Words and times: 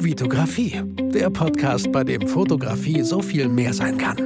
Vitografie, 0.00 0.80
der 1.12 1.28
Podcast, 1.28 1.90
bei 1.90 2.04
dem 2.04 2.28
Fotografie 2.28 3.02
so 3.02 3.20
viel 3.20 3.48
mehr 3.48 3.74
sein 3.74 3.98
kann. 3.98 4.16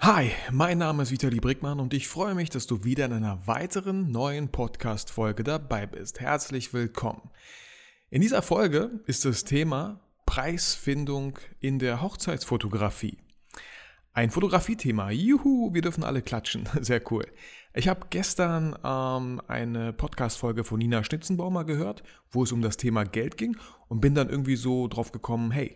Hi, 0.00 0.32
mein 0.50 0.78
Name 0.78 1.04
ist 1.04 1.12
Vitali 1.12 1.38
Brickmann 1.38 1.78
und 1.78 1.94
ich 1.94 2.08
freue 2.08 2.34
mich, 2.34 2.50
dass 2.50 2.66
du 2.66 2.82
wieder 2.82 3.04
in 3.04 3.12
einer 3.12 3.46
weiteren 3.46 4.10
neuen 4.10 4.48
Podcast-Folge 4.48 5.44
dabei 5.44 5.86
bist. 5.86 6.18
Herzlich 6.18 6.74
willkommen. 6.74 7.30
In 8.10 8.20
dieser 8.20 8.42
Folge 8.42 9.00
ist 9.06 9.24
das 9.24 9.44
Thema 9.44 10.00
Preisfindung 10.26 11.38
in 11.60 11.78
der 11.78 12.02
Hochzeitsfotografie. 12.02 13.18
Ein 14.12 14.30
Fotografiethema. 14.30 15.10
Juhu, 15.10 15.72
wir 15.72 15.82
dürfen 15.82 16.02
alle 16.02 16.22
klatschen. 16.22 16.68
Sehr 16.80 17.00
cool. 17.12 17.24
Ich 17.74 17.86
habe 17.86 18.06
gestern 18.08 18.76
ähm, 18.82 19.42
eine 19.46 19.92
Podcast-Folge 19.92 20.64
von 20.64 20.78
Nina 20.78 21.04
Schnitzenbaumer 21.04 21.64
gehört, 21.64 22.02
wo 22.30 22.42
es 22.42 22.52
um 22.52 22.62
das 22.62 22.78
Thema 22.78 23.04
Geld 23.04 23.36
ging 23.36 23.58
und 23.88 24.00
bin 24.00 24.14
dann 24.14 24.30
irgendwie 24.30 24.56
so 24.56 24.88
drauf 24.88 25.12
gekommen, 25.12 25.50
hey, 25.50 25.74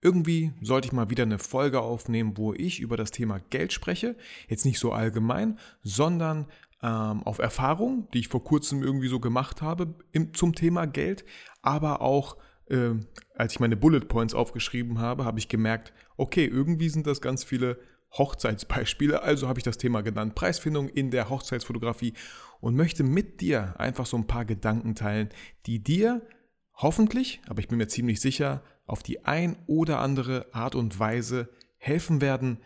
irgendwie 0.00 0.52
sollte 0.62 0.86
ich 0.86 0.92
mal 0.92 1.10
wieder 1.10 1.24
eine 1.24 1.38
Folge 1.38 1.80
aufnehmen, 1.80 2.36
wo 2.36 2.54
ich 2.54 2.80
über 2.80 2.96
das 2.96 3.10
Thema 3.10 3.40
Geld 3.50 3.74
spreche. 3.74 4.16
Jetzt 4.48 4.64
nicht 4.64 4.78
so 4.78 4.92
allgemein, 4.92 5.58
sondern 5.82 6.46
ähm, 6.82 7.22
auf 7.24 7.40
Erfahrungen, 7.40 8.08
die 8.14 8.20
ich 8.20 8.28
vor 8.28 8.42
kurzem 8.42 8.82
irgendwie 8.82 9.08
so 9.08 9.20
gemacht 9.20 9.60
habe 9.60 9.94
im, 10.12 10.32
zum 10.32 10.54
Thema 10.54 10.86
Geld, 10.86 11.26
aber 11.60 12.00
auch 12.00 12.38
äh, 12.70 12.94
als 13.34 13.52
ich 13.52 13.60
meine 13.60 13.76
Bullet 13.76 14.00
Points 14.00 14.34
aufgeschrieben 14.34 14.98
habe, 14.98 15.24
habe 15.24 15.38
ich 15.38 15.48
gemerkt, 15.48 15.92
okay, 16.16 16.46
irgendwie 16.46 16.88
sind 16.88 17.06
das 17.06 17.20
ganz 17.20 17.44
viele 17.44 17.78
Hochzeitsbeispiele. 18.12 19.22
Also 19.22 19.48
habe 19.48 19.58
ich 19.58 19.64
das 19.64 19.78
Thema 19.78 20.02
genannt, 20.02 20.34
Preisfindung 20.34 20.88
in 20.88 21.10
der 21.10 21.28
Hochzeitsfotografie 21.28 22.14
und 22.60 22.74
möchte 22.74 23.04
mit 23.04 23.40
dir 23.40 23.74
einfach 23.78 24.06
so 24.06 24.16
ein 24.16 24.26
paar 24.26 24.44
Gedanken 24.44 24.94
teilen, 24.94 25.28
die 25.66 25.82
dir 25.82 26.26
hoffentlich, 26.74 27.40
aber 27.46 27.60
ich 27.60 27.68
bin 27.68 27.78
mir 27.78 27.88
ziemlich 27.88 28.20
sicher, 28.20 28.62
auf 28.86 29.02
die 29.02 29.24
ein 29.24 29.56
oder 29.66 30.00
andere 30.00 30.46
Art 30.52 30.74
und 30.74 30.98
Weise 30.98 31.50
helfen 31.76 32.20
werden, 32.20 32.58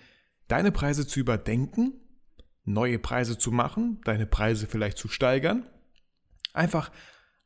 deine 0.48 0.70
Preise 0.70 1.06
zu 1.06 1.20
überdenken, 1.20 1.94
neue 2.64 2.98
Preise 2.98 3.38
zu 3.38 3.50
machen, 3.50 4.00
deine 4.04 4.26
Preise 4.26 4.66
vielleicht 4.66 4.98
zu 4.98 5.08
steigern. 5.08 5.66
Einfach 6.52 6.92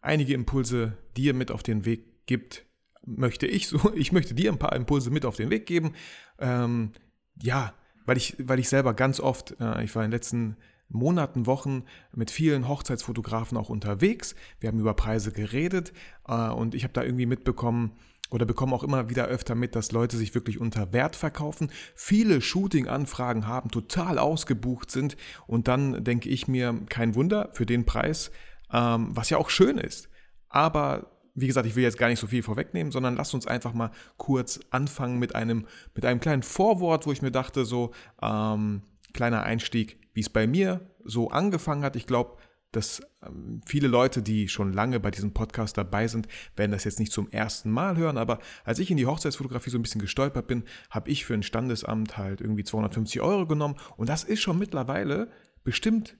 einige 0.01 0.35
Impulse 0.35 0.98
dir 1.17 1.33
mit 1.33 1.51
auf 1.51 1.63
den 1.63 1.85
Weg 1.85 2.27
gibt, 2.27 2.67
möchte 3.05 3.47
ich 3.47 3.69
so, 3.69 3.92
ich 3.95 4.13
möchte 4.13 4.35
dir 4.35 4.53
ein 4.53 4.59
paar 4.59 4.75
Impulse 4.75 5.11
mit 5.11 5.25
auf 5.25 5.37
den 5.37 5.51
Weg 5.51 5.67
geben. 5.67 5.95
Ähm, 6.39 6.92
ja, 7.41 7.75
weil 8.07 8.17
ich, 8.17 8.37
weil 8.39 8.59
ich 8.59 8.69
selber 8.69 8.95
ganz 8.95 9.21
oft, 9.21 9.57
äh, 9.61 9.85
ich 9.85 9.95
war 9.95 10.05
in 10.05 10.11
den 10.11 10.17
letzten 10.17 10.57
Monaten, 10.89 11.47
Wochen 11.47 11.85
mit 12.13 12.31
vielen 12.31 12.69
Hochzeitsfotografen 12.69 13.59
auch 13.59 13.69
unterwegs. 13.69 14.35
Wir 14.61 14.69
haben 14.69 14.79
über 14.79 14.95
Preise 14.95 15.33
geredet 15.33 15.93
äh, 16.29 16.48
und 16.48 16.75
ich 16.75 16.85
habe 16.85 16.93
da 16.93 17.03
irgendwie 17.03 17.27
mitbekommen, 17.27 17.93
oder 18.31 18.45
bekomme 18.45 18.75
auch 18.75 18.83
immer 18.83 19.09
wieder 19.09 19.27
öfter 19.27 19.55
mit, 19.55 19.77
dass 19.77 19.93
Leute 19.93 20.17
sich 20.17 20.35
wirklich 20.35 20.61
unter 20.61 20.93
Wert 20.93 21.17
verkaufen, 21.17 21.71
viele 21.95 22.41
Shooting-Anfragen 22.41 23.47
haben, 23.47 23.71
total 23.71 24.19
ausgebucht 24.19 24.91
sind 24.91 25.17
und 25.47 25.69
dann 25.69 26.03
denke 26.03 26.29
ich 26.29 26.48
mir, 26.48 26.83
kein 26.89 27.15
Wunder 27.15 27.51
für 27.53 27.67
den 27.67 27.87
Preis, 27.87 28.31
ähm, 28.73 29.09
was 29.11 29.31
ja 29.31 29.39
auch 29.39 29.51
schön 29.51 29.79
ist. 29.79 30.09
Aber 30.48 31.16
wie 31.37 31.47
gesagt, 31.47 31.67
ich 31.67 31.77
will 31.77 31.84
jetzt 31.84 31.98
gar 31.98 32.09
nicht 32.09 32.19
so 32.19 32.27
viel 32.27 32.42
vorwegnehmen, 32.42 32.91
sondern 32.91 33.15
lasst 33.15 33.34
uns 33.34 33.47
einfach 33.47 33.75
mal 33.75 33.91
kurz 34.17 34.59
anfangen 34.70 35.19
mit 35.19 35.34
einem, 35.34 35.67
mit 35.95 36.05
einem 36.05 36.19
kleinen 36.19 36.42
Vorwort, 36.42 37.06
wo 37.06 37.12
ich 37.12 37.23
mir 37.23 37.31
dachte, 37.31 37.65
so 37.65 37.92
ähm, 38.23 38.83
kleiner 39.12 39.42
Einstieg, 39.42 40.01
wie 40.14 40.20
es 40.20 40.31
bei 40.31 40.47
mir 40.47 40.81
so 41.05 41.29
angefangen 41.31 41.84
hat. 41.84 41.95
Ich 41.95 42.07
glaube, 42.07 42.39
dass 42.73 43.03
ähm, 43.23 43.61
viele 43.67 43.87
Leute, 43.87 44.23
die 44.23 44.48
schon 44.48 44.73
lange 44.73 44.98
bei 44.98 45.11
diesem 45.11 45.33
Podcast 45.33 45.77
dabei 45.77 46.09
sind, 46.09 46.27
werden 46.57 46.73
das 46.73 46.84
jetzt 46.84 46.98
nicht 46.98 47.12
zum 47.12 47.31
ersten 47.31 47.70
Mal 47.70 47.98
hören. 47.98 48.17
Aber 48.17 48.39
als 48.64 48.79
ich 48.79 48.91
in 48.91 48.97
die 48.97 49.07
Hochzeitsfotografie 49.07 49.70
so 49.70 49.79
ein 49.79 49.83
bisschen 49.83 50.01
gestolpert 50.01 50.47
bin, 50.47 50.64
habe 50.91 51.11
ich 51.11 51.27
für 51.27 51.34
ein 51.34 51.42
Standesamt 51.42 52.17
halt 52.17 52.41
irgendwie 52.41 52.64
250 52.64 53.20
Euro 53.20 53.47
genommen. 53.47 53.77
Und 53.98 54.08
das 54.08 54.24
ist 54.24 54.41
schon 54.41 54.58
mittlerweile 54.58 55.30
bestimmt 55.64 56.17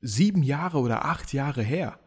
sieben 0.00 0.42
Jahre 0.42 0.78
oder 0.78 1.04
acht 1.04 1.32
Jahre 1.32 1.62
her. 1.62 2.00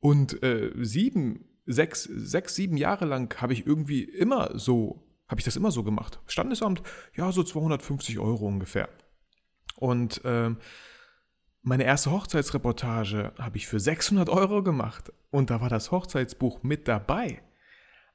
Und 0.00 0.42
äh, 0.44 0.70
sieben 0.76 1.47
sechs, 1.68 2.04
sechs, 2.04 2.54
sieben 2.54 2.76
Jahre 2.76 3.04
lang 3.04 3.40
habe 3.40 3.52
ich 3.52 3.66
irgendwie 3.66 4.02
immer 4.02 4.58
so, 4.58 5.04
habe 5.28 5.40
ich 5.40 5.44
das 5.44 5.56
immer 5.56 5.70
so 5.70 5.84
gemacht. 5.84 6.18
Standesamt, 6.26 6.82
ja, 7.14 7.30
so 7.30 7.42
250 7.42 8.18
Euro 8.18 8.46
ungefähr. 8.46 8.88
Und 9.76 10.22
ähm, 10.24 10.56
meine 11.62 11.84
erste 11.84 12.10
Hochzeitsreportage 12.10 13.32
habe 13.38 13.58
ich 13.58 13.66
für 13.66 13.78
600 13.78 14.30
Euro 14.30 14.62
gemacht. 14.62 15.12
Und 15.30 15.50
da 15.50 15.60
war 15.60 15.68
das 15.68 15.92
Hochzeitsbuch 15.92 16.62
mit 16.62 16.88
dabei. 16.88 17.42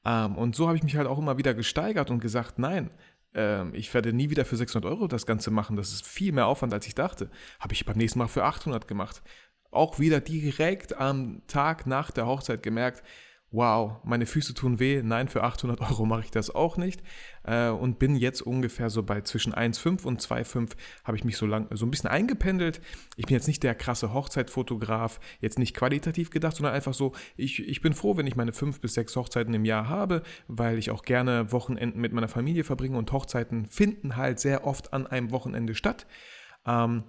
Ähm, 0.04 0.36
und 0.36 0.56
so 0.56 0.68
habe 0.68 0.78
ich 0.78 0.84
mich 0.84 0.98
halt 0.98 1.08
auch 1.08 1.20
immer 1.20 1.38
wieder 1.38 1.54
gesteigert 1.54 2.10
und 2.10 2.20
gesagt, 2.20 2.58
nein, 2.58 2.90
ähm, 3.36 3.74
ich 3.76 3.94
werde 3.94 4.12
nie 4.12 4.32
wieder 4.32 4.46
für 4.46 4.58
600 4.58 4.90
Euro 4.92 5.08
das 5.08 5.28
Ganze 5.28 5.52
machen. 5.52 5.78
Das 5.78 5.94
ist 5.94 6.08
viel 6.08 6.32
mehr 6.32 6.48
Aufwand, 6.48 6.74
als 6.74 6.88
ich 6.88 6.96
dachte. 6.96 7.30
Habe 7.60 7.74
ich 7.74 7.86
beim 7.86 7.98
nächsten 7.98 8.20
Mal 8.20 8.28
für 8.28 8.44
800 8.44 8.88
gemacht. 8.88 9.22
Auch 9.70 10.00
wieder 10.00 10.20
direkt 10.20 10.98
am 10.98 11.42
Tag 11.48 11.86
nach 11.86 12.12
der 12.12 12.26
Hochzeit 12.26 12.64
gemerkt, 12.64 13.04
wow, 13.54 13.98
meine 14.04 14.26
Füße 14.26 14.56
tun 14.56 14.80
weh, 14.80 15.02
nein, 15.04 15.28
für 15.28 15.44
800 15.44 15.80
Euro 15.80 16.06
mache 16.06 16.24
ich 16.24 16.32
das 16.32 16.54
auch 16.54 16.76
nicht. 16.76 17.04
Äh, 17.44 17.70
und 17.70 18.00
bin 18.00 18.16
jetzt 18.16 18.42
ungefähr 18.42 18.90
so 18.90 19.04
bei 19.04 19.22
zwischen 19.22 19.54
1,5 19.54 20.06
und 20.06 20.22
2,5 20.22 20.72
habe 21.04 21.18
ich 21.18 21.24
mich 21.24 21.38
so 21.38 21.46
lang, 21.46 21.68
so 21.72 21.86
ein 21.86 21.92
bisschen 21.92 22.10
eingependelt. 22.10 22.82
Ich 23.16 23.28
bin 23.28 23.36
jetzt 23.36 23.48
nicht 23.48 23.62
der 23.62 23.76
krasse 23.76 24.12
Hochzeitfotograf, 24.12 25.20
jetzt 25.40 25.60
nicht 25.60 25.76
qualitativ 25.76 26.32
gedacht, 26.32 26.56
sondern 26.56 26.74
einfach 26.74 26.96
so, 26.96 27.14
ich, 27.38 27.66
ich 27.68 27.82
bin 27.82 27.94
froh, 27.94 28.18
wenn 28.18 28.28
ich 28.28 28.36
meine 28.36 28.54
fünf 28.54 28.82
bis 28.82 28.96
sechs 28.96 29.16
Hochzeiten 29.16 29.54
im 29.54 29.66
Jahr 29.66 29.88
habe, 29.88 30.24
weil 30.48 30.80
ich 30.80 30.90
auch 30.90 31.04
gerne 31.04 31.52
Wochenenden 31.52 32.02
mit 32.02 32.12
meiner 32.12 32.28
Familie 32.28 32.64
verbringe 32.64 32.98
und 32.98 33.12
Hochzeiten 33.12 33.68
finden 33.68 34.18
halt 34.18 34.40
sehr 34.40 34.66
oft 34.66 34.94
an 34.94 35.06
einem 35.06 35.30
Wochenende 35.30 35.76
statt. 35.76 36.08
Ähm, 36.66 37.04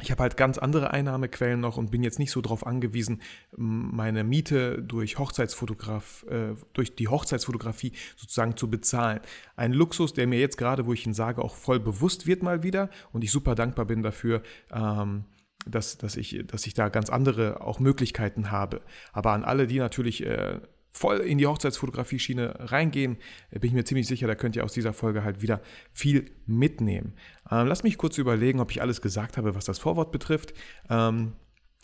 ich 0.00 0.10
habe 0.10 0.22
halt 0.22 0.36
ganz 0.36 0.58
andere 0.58 0.90
Einnahmequellen 0.90 1.60
noch 1.60 1.76
und 1.76 1.90
bin 1.90 2.02
jetzt 2.02 2.18
nicht 2.18 2.30
so 2.30 2.40
darauf 2.40 2.66
angewiesen, 2.66 3.20
meine 3.56 4.24
Miete 4.24 4.82
durch 4.82 5.18
Hochzeitsfotograf, 5.18 6.24
äh, 6.28 6.54
durch 6.72 6.96
die 6.96 7.08
Hochzeitsfotografie 7.08 7.92
sozusagen 8.16 8.56
zu 8.56 8.70
bezahlen. 8.70 9.20
Ein 9.54 9.72
Luxus, 9.72 10.14
der 10.14 10.26
mir 10.26 10.40
jetzt 10.40 10.56
gerade, 10.56 10.86
wo 10.86 10.92
ich 10.92 11.06
ihn 11.06 11.14
sage, 11.14 11.42
auch 11.42 11.54
voll 11.54 11.78
bewusst 11.78 12.26
wird 12.26 12.42
mal 12.42 12.62
wieder 12.62 12.90
und 13.12 13.22
ich 13.22 13.30
super 13.30 13.54
dankbar 13.54 13.84
bin 13.84 14.02
dafür, 14.02 14.42
ähm, 14.72 15.24
dass, 15.66 15.98
dass, 15.98 16.16
ich, 16.16 16.42
dass 16.46 16.66
ich 16.66 16.74
da 16.74 16.88
ganz 16.88 17.10
andere 17.10 17.60
auch 17.60 17.78
Möglichkeiten 17.78 18.50
habe. 18.50 18.80
Aber 19.12 19.32
an 19.32 19.44
alle, 19.44 19.66
die 19.66 19.78
natürlich 19.78 20.24
äh, 20.24 20.60
voll 20.92 21.18
in 21.18 21.38
die 21.38 21.46
Hochzeitsfotografie-Schiene 21.46 22.70
reingehen, 22.70 23.16
äh, 23.50 23.58
bin 23.58 23.68
ich 23.68 23.74
mir 23.74 23.84
ziemlich 23.84 24.06
sicher, 24.06 24.26
da 24.26 24.34
könnt 24.34 24.56
ihr 24.56 24.64
aus 24.64 24.72
dieser 24.72 24.92
Folge 24.92 25.24
halt 25.24 25.42
wieder 25.42 25.60
viel 25.92 26.30
mitnehmen. 26.46 27.14
Ähm, 27.50 27.66
lass 27.66 27.82
mich 27.82 27.98
kurz 27.98 28.18
überlegen, 28.18 28.60
ob 28.60 28.70
ich 28.70 28.82
alles 28.82 29.00
gesagt 29.00 29.36
habe, 29.36 29.54
was 29.54 29.64
das 29.64 29.78
Vorwort 29.78 30.12
betrifft. 30.12 30.52
Ähm, 30.88 31.32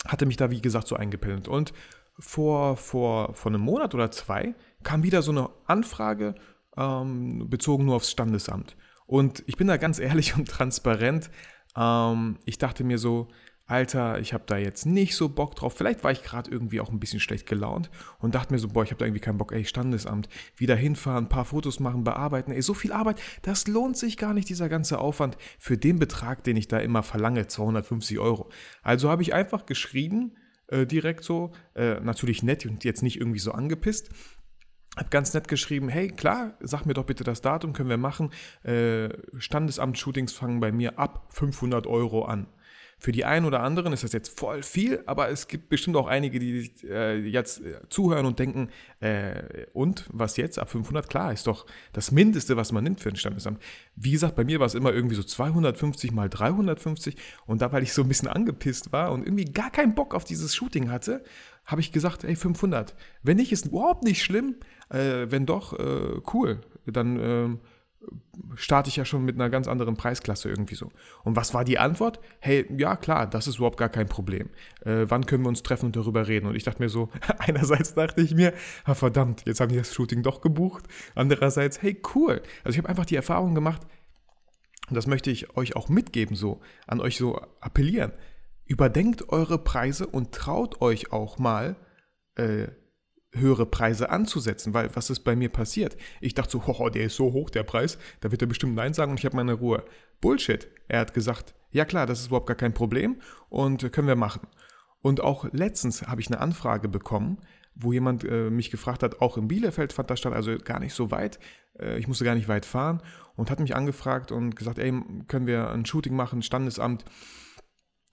hatte 0.05 0.25
mich 0.25 0.37
da, 0.37 0.51
wie 0.51 0.61
gesagt, 0.61 0.87
so 0.87 0.95
eingependelt. 0.95 1.47
Und 1.47 1.73
vor, 2.19 2.77
vor, 2.77 3.33
vor 3.33 3.51
einem 3.51 3.61
Monat 3.61 3.95
oder 3.95 4.11
zwei 4.11 4.53
kam 4.83 5.03
wieder 5.03 5.21
so 5.21 5.31
eine 5.31 5.49
Anfrage 5.65 6.35
ähm, 6.77 7.49
bezogen 7.49 7.85
nur 7.85 7.95
aufs 7.95 8.11
Standesamt. 8.11 8.77
Und 9.05 9.43
ich 9.47 9.57
bin 9.57 9.67
da 9.67 9.77
ganz 9.77 9.99
ehrlich 9.99 10.35
und 10.35 10.47
transparent. 10.47 11.31
Ähm, 11.75 12.37
ich 12.45 12.57
dachte 12.57 12.83
mir 12.83 12.97
so, 12.97 13.27
Alter, 13.69 14.19
ich 14.19 14.33
habe 14.33 14.45
da 14.47 14.57
jetzt 14.57 14.87
nicht 14.87 15.15
so 15.15 15.29
Bock 15.29 15.55
drauf. 15.55 15.75
Vielleicht 15.77 16.03
war 16.03 16.11
ich 16.11 16.23
gerade 16.23 16.49
irgendwie 16.49 16.81
auch 16.81 16.89
ein 16.89 16.99
bisschen 16.99 17.19
schlecht 17.19 17.45
gelaunt 17.45 17.91
und 18.17 18.33
dachte 18.33 18.51
mir 18.51 18.57
so, 18.57 18.67
boah, 18.67 18.83
ich 18.83 18.89
habe 18.89 18.97
da 18.97 19.05
irgendwie 19.05 19.21
keinen 19.21 19.37
Bock. 19.37 19.51
Ey, 19.51 19.63
Standesamt, 19.63 20.27
wieder 20.57 20.75
hinfahren, 20.75 21.25
ein 21.25 21.29
paar 21.29 21.45
Fotos 21.45 21.79
machen, 21.79 22.03
bearbeiten. 22.03 22.51
Ey, 22.51 22.63
so 22.63 22.73
viel 22.73 22.91
Arbeit, 22.91 23.21
das 23.43 23.67
lohnt 23.67 23.95
sich 23.95 24.17
gar 24.17 24.33
nicht, 24.33 24.49
dieser 24.49 24.69
ganze 24.69 24.97
Aufwand 24.97 25.37
für 25.59 25.77
den 25.77 25.99
Betrag, 25.99 26.43
den 26.43 26.57
ich 26.57 26.67
da 26.67 26.79
immer 26.79 27.03
verlange, 27.03 27.45
250 27.45 28.17
Euro. 28.17 28.49
Also 28.81 29.11
habe 29.11 29.21
ich 29.21 29.35
einfach 29.35 29.67
geschrieben, 29.67 30.35
äh, 30.65 30.87
direkt 30.87 31.23
so, 31.23 31.51
äh, 31.75 31.99
natürlich 31.99 32.41
nett 32.41 32.65
und 32.65 32.83
jetzt 32.83 33.03
nicht 33.03 33.17
irgendwie 33.17 33.39
so 33.39 33.51
angepisst. 33.51 34.09
Hab 34.97 35.11
ganz 35.11 35.31
nett 35.35 35.47
geschrieben, 35.47 35.89
hey, 35.89 36.07
klar, 36.07 36.57
sag 36.59 36.87
mir 36.87 36.95
doch 36.95 37.05
bitte 37.05 37.23
das 37.23 37.41
Datum, 37.41 37.73
können 37.73 37.89
wir 37.89 37.97
machen. 37.97 38.31
Äh, 38.63 39.09
Standesamt-Shootings 39.37 40.33
fangen 40.33 40.59
bei 40.59 40.71
mir 40.71 40.97
ab 40.97 41.27
500 41.29 41.85
Euro 41.85 42.25
an. 42.25 42.47
Für 42.99 43.13
die 43.13 43.23
einen 43.23 43.45
oder 43.45 43.61
anderen 43.61 43.93
ist 43.93 44.03
das 44.03 44.11
jetzt 44.11 44.37
voll 44.37 44.61
viel, 44.61 45.01
aber 45.05 45.29
es 45.29 45.47
gibt 45.47 45.69
bestimmt 45.69 45.95
auch 45.95 46.07
einige, 46.07 46.37
die 46.37 46.69
äh, 46.83 47.17
jetzt 47.17 47.61
äh, 47.61 47.79
zuhören 47.87 48.25
und 48.25 48.39
denken, 48.39 48.69
äh, 48.99 49.65
und 49.71 50.05
was 50.11 50.35
jetzt? 50.35 50.59
Ab 50.59 50.69
500? 50.69 51.09
Klar, 51.09 51.31
ist 51.31 51.47
doch 51.47 51.65
das 51.93 52.11
Mindeste, 52.11 52.57
was 52.57 52.73
man 52.73 52.83
nimmt 52.83 52.99
für 52.99 53.07
ein 53.07 53.15
Standesamt. 53.15 53.61
Wie 53.95 54.11
gesagt, 54.11 54.35
bei 54.35 54.43
mir 54.43 54.59
war 54.59 54.67
es 54.67 54.75
immer 54.75 54.93
irgendwie 54.93 55.15
so 55.15 55.23
250 55.23 56.11
mal 56.11 56.29
350 56.29 57.15
und 57.45 57.61
da, 57.61 57.71
weil 57.71 57.83
ich 57.83 57.93
so 57.93 58.01
ein 58.01 58.09
bisschen 58.09 58.27
angepisst 58.27 58.91
war 58.91 59.13
und 59.13 59.25
irgendwie 59.25 59.45
gar 59.45 59.71
keinen 59.71 59.95
Bock 59.95 60.13
auf 60.13 60.25
dieses 60.25 60.53
Shooting 60.53 60.91
hatte, 60.91 61.23
habe 61.65 61.81
ich 61.81 61.91
gesagt, 61.93 62.25
ey, 62.25 62.35
500. 62.35 62.95
Wenn 63.23 63.37
nicht, 63.37 63.51
ist 63.51 63.67
überhaupt 63.67 64.03
nicht 64.03 64.23
schlimm. 64.23 64.55
Äh, 64.89 65.27
wenn 65.29 65.45
doch, 65.45 65.77
äh, 65.77 66.19
cool. 66.33 66.61
Dann 66.85 67.19
ähm, 67.19 67.59
starte 68.55 68.89
ich 68.89 68.95
ja 68.95 69.05
schon 69.05 69.25
mit 69.25 69.35
einer 69.35 69.49
ganz 69.49 69.67
anderen 69.67 69.95
Preisklasse 69.95 70.49
irgendwie 70.49 70.75
so. 70.75 70.91
Und 71.23 71.35
was 71.35 71.53
war 71.53 71.63
die 71.63 71.79
Antwort? 71.79 72.19
Hey, 72.39 72.65
ja 72.77 72.95
klar, 72.95 73.27
das 73.27 73.47
ist 73.47 73.57
überhaupt 73.57 73.77
gar 73.77 73.89
kein 73.89 74.07
Problem. 74.07 74.49
Äh, 74.81 75.05
wann 75.07 75.25
können 75.25 75.43
wir 75.43 75.49
uns 75.49 75.63
treffen 75.63 75.87
und 75.87 75.95
darüber 75.95 76.27
reden? 76.27 76.47
Und 76.47 76.55
ich 76.55 76.63
dachte 76.63 76.81
mir 76.81 76.89
so, 76.89 77.09
einerseits 77.39 77.93
dachte 77.93 78.21
ich 78.21 78.33
mir, 78.35 78.53
ah, 78.85 78.95
verdammt, 78.95 79.43
jetzt 79.45 79.59
haben 79.59 79.69
die 79.69 79.77
das 79.77 79.93
Shooting 79.93 80.23
doch 80.23 80.41
gebucht. 80.41 80.85
Andererseits, 81.15 81.81
hey, 81.81 82.01
cool. 82.15 82.41
Also 82.63 82.75
ich 82.75 82.77
habe 82.77 82.89
einfach 82.89 83.05
die 83.05 83.15
Erfahrung 83.15 83.55
gemacht, 83.55 83.81
und 84.89 84.95
das 84.95 85.07
möchte 85.07 85.29
ich 85.29 85.55
euch 85.55 85.75
auch 85.75 85.87
mitgeben, 85.87 86.35
so, 86.35 86.61
an 86.87 86.99
euch 86.99 87.17
so 87.17 87.39
appellieren. 87.61 88.11
Überdenkt 88.65 89.29
eure 89.29 89.59
Preise 89.63 90.07
und 90.07 90.31
traut 90.31 90.81
euch 90.81 91.11
auch 91.11 91.37
mal, 91.37 91.75
äh, 92.35 92.67
höhere 93.33 93.65
Preise 93.65 94.09
anzusetzen, 94.09 94.73
weil 94.73 94.95
was 94.95 95.09
ist 95.09 95.21
bei 95.21 95.35
mir 95.35 95.49
passiert? 95.49 95.97
Ich 96.21 96.33
dachte 96.33 96.51
so, 96.51 96.67
hoho, 96.67 96.89
der 96.89 97.05
ist 97.05 97.15
so 97.15 97.33
hoch, 97.33 97.49
der 97.49 97.63
Preis, 97.63 97.97
da 98.21 98.31
wird 98.31 98.41
er 98.41 98.47
bestimmt 98.47 98.75
Nein 98.75 98.93
sagen 98.93 99.11
und 99.11 99.19
ich 99.19 99.25
habe 99.25 99.35
meine 99.35 99.53
Ruhe. 99.53 99.83
Bullshit. 100.21 100.67
Er 100.87 100.99
hat 100.99 101.13
gesagt, 101.13 101.53
ja 101.71 101.85
klar, 101.85 102.05
das 102.05 102.19
ist 102.19 102.27
überhaupt 102.27 102.47
gar 102.47 102.57
kein 102.57 102.73
Problem 102.73 103.21
und 103.49 103.91
können 103.93 104.07
wir 104.07 104.15
machen. 104.15 104.47
Und 105.01 105.21
auch 105.21 105.51
letztens 105.53 106.07
habe 106.07 106.21
ich 106.21 106.27
eine 106.27 106.41
Anfrage 106.41 106.89
bekommen, 106.89 107.37
wo 107.75 107.93
jemand 107.93 108.25
äh, 108.25 108.49
mich 108.49 108.71
gefragt 108.71 109.03
hat, 109.03 109.21
auch 109.21 109.37
in 109.37 109.47
Bielefeld 109.47 109.93
fand 109.93 110.09
das 110.09 110.19
statt, 110.19 110.33
also 110.33 110.57
gar 110.57 110.79
nicht 110.79 110.93
so 110.93 111.11
weit, 111.11 111.39
äh, 111.79 111.97
ich 111.97 112.07
musste 112.07 112.25
gar 112.25 112.35
nicht 112.35 112.49
weit 112.49 112.65
fahren 112.65 113.01
und 113.35 113.49
hat 113.49 113.59
mich 113.59 113.75
angefragt 113.75 114.31
und 114.31 114.55
gesagt, 114.55 114.79
ey, 114.79 114.91
können 115.27 115.47
wir 115.47 115.69
ein 115.69 115.85
Shooting 115.85 116.15
machen, 116.15 116.41
Standesamt, 116.41 117.05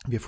wir, 0.06 0.20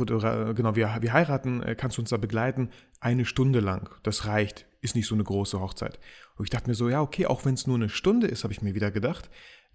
genau, 0.54 0.74
wir, 0.74 0.96
wir 1.00 1.12
heiraten, 1.12 1.62
äh, 1.62 1.76
kannst 1.76 1.98
du 1.98 2.02
uns 2.02 2.10
da 2.10 2.16
begleiten? 2.16 2.70
Eine 3.00 3.24
Stunde 3.24 3.60
lang, 3.60 3.94
das 4.02 4.26
reicht, 4.26 4.66
ist 4.80 4.94
nicht 4.94 5.06
so 5.06 5.14
eine 5.14 5.24
große 5.24 5.60
Hochzeit. 5.60 5.98
Und 6.36 6.44
ich 6.44 6.50
dachte 6.50 6.68
mir 6.68 6.74
so, 6.74 6.88
ja, 6.88 7.00
okay, 7.00 7.26
auch 7.26 7.44
wenn 7.44 7.54
es 7.54 7.66
nur 7.66 7.76
eine 7.76 7.88
Stunde 7.88 8.26
ist, 8.26 8.44
habe 8.44 8.52
ich 8.52 8.62
mir 8.62 8.74
wieder 8.74 8.90
gedacht. 8.90 9.30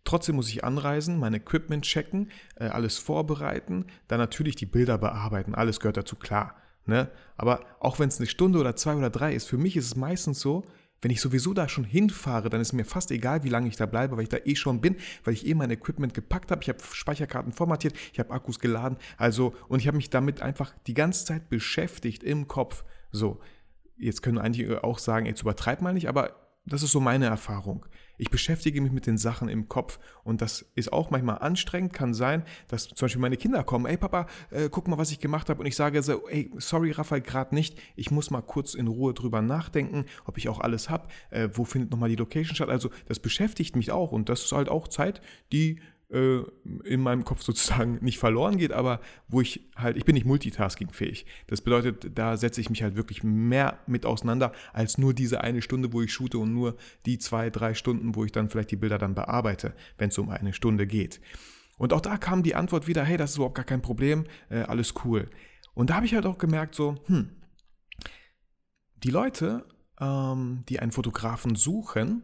Trotzdem 0.06 0.36
muss 0.36 0.50
ich 0.50 0.64
anreisen, 0.64 1.18
mein 1.18 1.34
Equipment 1.34 1.86
checken, 1.86 2.30
äh, 2.56 2.66
alles 2.66 2.98
vorbereiten, 2.98 3.88
dann 4.08 4.20
natürlich 4.20 4.56
die 4.56 4.66
Bilder 4.66 4.98
bearbeiten, 4.98 5.56
alles 5.56 5.80
gehört 5.80 5.98
dazu, 5.98 6.16
klar. 6.16 6.56
Ne? 6.86 7.10
Aber 7.38 7.62
auch 7.80 8.00
wenn 8.00 8.10
es 8.10 8.18
eine 8.18 8.28
Stunde 8.28 8.60
oder 8.60 8.76
zwei 8.76 8.96
oder 8.96 9.10
drei 9.10 9.34
ist, 9.34 9.48
für 9.48 9.58
mich 9.58 9.78
ist 9.78 9.86
es 9.86 9.96
meistens 9.96 10.42
so, 10.42 10.66
wenn 11.04 11.12
ich 11.12 11.22
sowieso 11.22 11.54
da 11.54 11.68
schon 11.68 11.84
hinfahre, 11.84 12.50
dann 12.50 12.62
ist 12.62 12.72
mir 12.72 12.86
fast 12.86 13.12
egal, 13.12 13.44
wie 13.44 13.50
lange 13.50 13.68
ich 13.68 13.76
da 13.76 13.86
bleibe, 13.86 14.16
weil 14.16 14.24
ich 14.24 14.30
da 14.30 14.38
eh 14.46 14.56
schon 14.56 14.80
bin, 14.80 14.96
weil 15.26 15.34
ich 15.34 15.46
eh 15.46 15.54
mein 15.54 15.70
Equipment 15.70 16.14
gepackt 16.14 16.50
habe. 16.50 16.62
Ich 16.64 16.70
habe 16.70 16.80
Speicherkarten 16.82 17.52
formatiert, 17.52 17.94
ich 18.14 18.20
habe 18.20 18.32
Akkus 18.32 18.60
geladen. 18.60 18.98
Also, 19.18 19.54
und 19.68 19.80
ich 19.80 19.88
habe 19.88 19.98
mich 19.98 20.10
damit 20.10 20.42
einfach 20.42 20.74
die 20.88 20.94
ganze 20.94 21.26
Zeit 21.26 21.50
beschäftigt 21.50 22.24
im 22.24 22.48
Kopf. 22.48 22.86
So, 23.12 23.42
jetzt 23.98 24.22
können 24.22 24.38
einige 24.38 24.84
auch 24.84 25.00
sagen, 25.00 25.26
jetzt 25.26 25.42
übertreib 25.42 25.82
mal 25.82 25.94
nicht, 25.94 26.08
aber 26.08 26.36
das 26.66 26.82
ist 26.82 26.92
so 26.92 27.00
meine 27.00 27.26
Erfahrung. 27.26 27.86
Ich 28.18 28.30
beschäftige 28.30 28.80
mich 28.80 28.92
mit 28.92 29.06
den 29.06 29.18
Sachen 29.18 29.50
im 29.50 29.68
Kopf 29.68 30.00
und 30.24 30.42
das 30.42 30.66
ist 30.76 30.94
auch 30.94 31.10
manchmal 31.10 31.40
anstrengend. 31.40 31.94
Kann 31.94 32.14
sein, 32.14 32.44
dass 32.68 32.88
zum 32.88 33.06
Beispiel 33.06 33.22
meine 33.22 33.38
Kinder 33.38 33.64
kommen, 33.64 33.86
ey 33.86 33.98
Papa, 33.98 34.28
äh, 34.52 34.70
guck 34.70 34.88
mal, 34.88 34.98
was 34.98 35.12
ich 35.12 35.20
gemacht 35.20 35.50
habe 35.50 35.60
und 35.60 35.66
ich 35.66 35.76
sage 35.76 36.02
so, 36.04 36.30
ey, 36.30 36.52
sorry 36.58 36.92
Raphael, 36.92 37.22
gerade 37.22 37.54
nicht. 37.54 37.78
Ich 37.96 38.12
muss 38.12 38.30
mal 38.30 38.42
kurz 38.42 38.76
in 38.76 38.88
Ruhe 38.88 39.14
drüber 39.14 39.42
nachdenken, 39.42 40.06
ob 40.26 40.38
ich 40.38 40.48
auch 40.48 40.60
alles 40.60 40.90
habe, 40.90 41.08
äh, 41.32 41.50
wo 41.54 41.66
findet 41.66 41.92
nochmal 41.92 42.10
die 42.10 42.16
Location 42.16 42.56
statt. 42.56 42.70
Also 42.70 42.92
das 43.08 43.20
beschäftigt 43.20 43.76
mich 43.76 43.92
auch 43.92 44.12
und 44.12 44.30
das 44.30 44.46
ist 44.46 44.52
halt 44.54 44.70
auch 44.70 44.88
Zeit, 44.88 45.22
die 45.52 45.82
äh, 46.14 46.44
in 46.86 47.02
meinem 47.02 47.26
Kopf 47.26 47.42
sozusagen 47.42 47.96
nicht 48.02 48.20
verloren 48.20 48.58
geht, 48.58 48.72
aber 48.72 49.02
wo 49.28 49.42
ich 49.42 49.70
halt, 49.76 49.98
ich 49.98 50.06
bin 50.06 50.14
nicht 50.14 50.26
multitaskingfähig. 50.26 51.26
Das 51.48 51.62
bedeutet, 51.62 52.18
da 52.18 52.38
setze 52.38 52.62
ich 52.62 52.70
mich 52.70 52.84
halt 52.84 52.96
wirklich 52.96 53.24
mehr 53.24 53.80
mit 53.88 54.06
auseinander 54.06 54.54
als 54.72 54.98
nur 54.98 55.14
diese 55.14 55.42
eine 55.42 55.62
Stunde, 55.62 55.92
wo 55.94 56.02
ich 56.02 56.14
shoote 56.14 56.38
und 56.38 56.54
nur 56.54 56.78
die 57.06 57.18
zwei, 57.18 57.50
drei 57.50 57.74
Stunden, 57.74 58.16
wo 58.16 58.24
ich 58.24 58.32
dann 58.32 58.50
vielleicht 58.50 58.72
die 58.72 58.78
Bilder 58.78 58.98
dann 58.98 59.16
bearbeite, 59.16 59.74
wenn 59.98 60.10
es 60.10 60.18
um 60.18 60.30
eine 60.30 60.54
Stunde 60.54 60.88
geht. 60.88 61.20
Und 61.78 61.94
auch 61.94 62.02
da 62.02 62.18
kam 62.18 62.44
die 62.44 62.56
Antwort 62.56 62.88
wieder, 62.88 63.04
hey, 63.04 63.18
das 63.18 63.32
ist 63.32 63.38
überhaupt 63.38 63.56
gar 63.56 63.66
kein 63.66 63.82
Problem, 63.82 64.26
äh, 64.50 64.62
alles 64.62 64.94
cool. 65.04 65.30
Und 65.74 65.90
da 65.90 65.96
habe 65.96 66.06
ich 66.06 66.14
halt 66.14 66.26
auch 66.26 66.38
gemerkt, 66.38 66.76
so, 66.76 66.96
hm, 67.08 67.30
die 69.04 69.10
Leute, 69.10 69.66
ähm, 70.00 70.64
die 70.70 70.80
einen 70.80 70.92
Fotografen 70.92 71.56
suchen, 71.56 72.24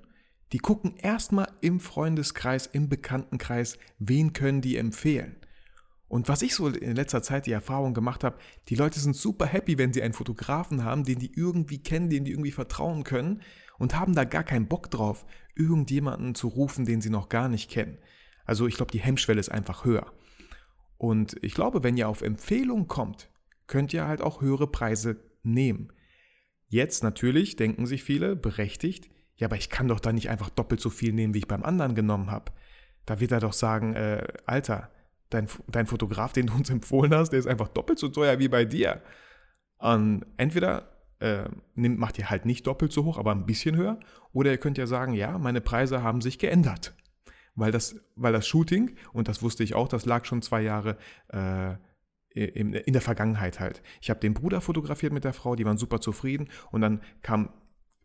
die 0.51 0.57
gucken 0.57 0.95
erstmal 0.97 1.51
im 1.61 1.79
Freundeskreis, 1.79 2.65
im 2.65 2.89
Bekanntenkreis, 2.89 3.77
wen 3.99 4.33
können 4.33 4.61
die 4.61 4.77
empfehlen. 4.77 5.35
Und 6.07 6.27
was 6.27 6.41
ich 6.41 6.55
so 6.55 6.67
in 6.67 6.95
letzter 6.95 7.21
Zeit 7.21 7.45
die 7.45 7.51
Erfahrung 7.51 7.93
gemacht 7.93 8.23
habe, 8.23 8.39
die 8.67 8.75
Leute 8.75 8.99
sind 8.99 9.15
super 9.15 9.45
happy, 9.45 9.77
wenn 9.77 9.93
sie 9.93 10.01
einen 10.01 10.15
Fotografen 10.15 10.83
haben, 10.83 11.03
den 11.03 11.19
die 11.19 11.31
irgendwie 11.35 11.83
kennen, 11.83 12.09
den 12.09 12.25
die 12.25 12.31
irgendwie 12.31 12.51
vertrauen 12.51 13.03
können 13.03 13.43
und 13.77 13.97
haben 13.97 14.15
da 14.15 14.23
gar 14.23 14.43
keinen 14.43 14.67
Bock 14.67 14.89
drauf, 14.89 15.25
irgendjemanden 15.55 16.33
zu 16.33 16.47
rufen, 16.47 16.85
den 16.85 16.99
sie 16.99 17.11
noch 17.11 17.29
gar 17.29 17.47
nicht 17.47 17.69
kennen. 17.69 17.99
Also 18.43 18.65
ich 18.65 18.75
glaube, 18.75 18.91
die 18.91 19.01
Hemmschwelle 19.01 19.39
ist 19.39 19.49
einfach 19.49 19.85
höher. 19.85 20.11
Und 20.97 21.37
ich 21.43 21.53
glaube, 21.53 21.83
wenn 21.83 21.95
ihr 21.95 22.09
auf 22.09 22.23
Empfehlung 22.23 22.87
kommt, 22.87 23.29
könnt 23.67 23.93
ihr 23.93 24.07
halt 24.07 24.21
auch 24.21 24.41
höhere 24.41 24.67
Preise 24.67 25.17
nehmen. 25.43 25.93
Jetzt 26.67 27.03
natürlich 27.03 27.55
denken 27.55 27.85
sich 27.85 28.03
viele, 28.03 28.35
berechtigt, 28.35 29.11
ja, 29.39 29.47
aber 29.47 29.55
ich 29.55 29.69
kann 29.69 29.87
doch 29.87 30.01
da 30.01 30.11
nicht 30.11 30.29
einfach 30.29 30.49
doppelt 30.49 30.81
so 30.81 30.89
viel 30.89 31.13
nehmen, 31.13 31.33
wie 31.33 31.39
ich 31.39 31.47
beim 31.47 31.63
anderen 31.63 31.95
genommen 31.95 32.29
habe. 32.29 32.51
Da 33.05 33.21
wird 33.21 33.31
er 33.31 33.39
doch 33.39 33.53
sagen, 33.53 33.95
äh, 33.95 34.27
Alter, 34.45 34.91
dein, 35.29 35.47
dein 35.69 35.87
Fotograf, 35.87 36.33
den 36.33 36.47
du 36.47 36.53
uns 36.53 36.69
empfohlen 36.69 37.13
hast, 37.13 37.29
der 37.29 37.39
ist 37.39 37.47
einfach 37.47 37.69
doppelt 37.69 37.99
so 37.99 38.09
teuer 38.09 38.37
wie 38.39 38.49
bei 38.49 38.65
dir. 38.65 39.01
Und 39.77 40.25
entweder 40.35 40.91
äh, 41.19 41.45
nimmt, 41.73 41.99
macht 41.99 42.19
ihr 42.19 42.29
halt 42.29 42.45
nicht 42.45 42.67
doppelt 42.67 42.91
so 42.91 43.05
hoch, 43.05 43.17
aber 43.17 43.31
ein 43.31 43.45
bisschen 43.45 43.77
höher, 43.77 43.97
oder 44.33 44.51
ihr 44.51 44.57
könnt 44.57 44.77
ja 44.77 44.87
sagen, 44.87 45.13
ja, 45.13 45.37
meine 45.37 45.61
Preise 45.61 46.03
haben 46.03 46.19
sich 46.19 46.37
geändert. 46.37 46.93
Weil 47.55 47.71
das, 47.71 47.95
weil 48.17 48.33
das 48.33 48.45
Shooting, 48.45 48.97
und 49.13 49.29
das 49.29 49.41
wusste 49.41 49.63
ich 49.63 49.73
auch, 49.73 49.87
das 49.87 50.05
lag 50.05 50.25
schon 50.25 50.41
zwei 50.41 50.61
Jahre 50.61 50.97
äh, 51.29 51.75
in, 52.31 52.73
in 52.73 52.93
der 52.93 53.01
Vergangenheit 53.01 53.61
halt. 53.61 53.81
Ich 54.01 54.09
habe 54.09 54.19
den 54.19 54.33
Bruder 54.33 54.59
fotografiert 54.59 55.13
mit 55.13 55.23
der 55.23 55.33
Frau, 55.33 55.55
die 55.55 55.65
waren 55.65 55.77
super 55.77 56.01
zufrieden 56.01 56.49
und 56.71 56.81
dann 56.81 57.01
kam 57.21 57.53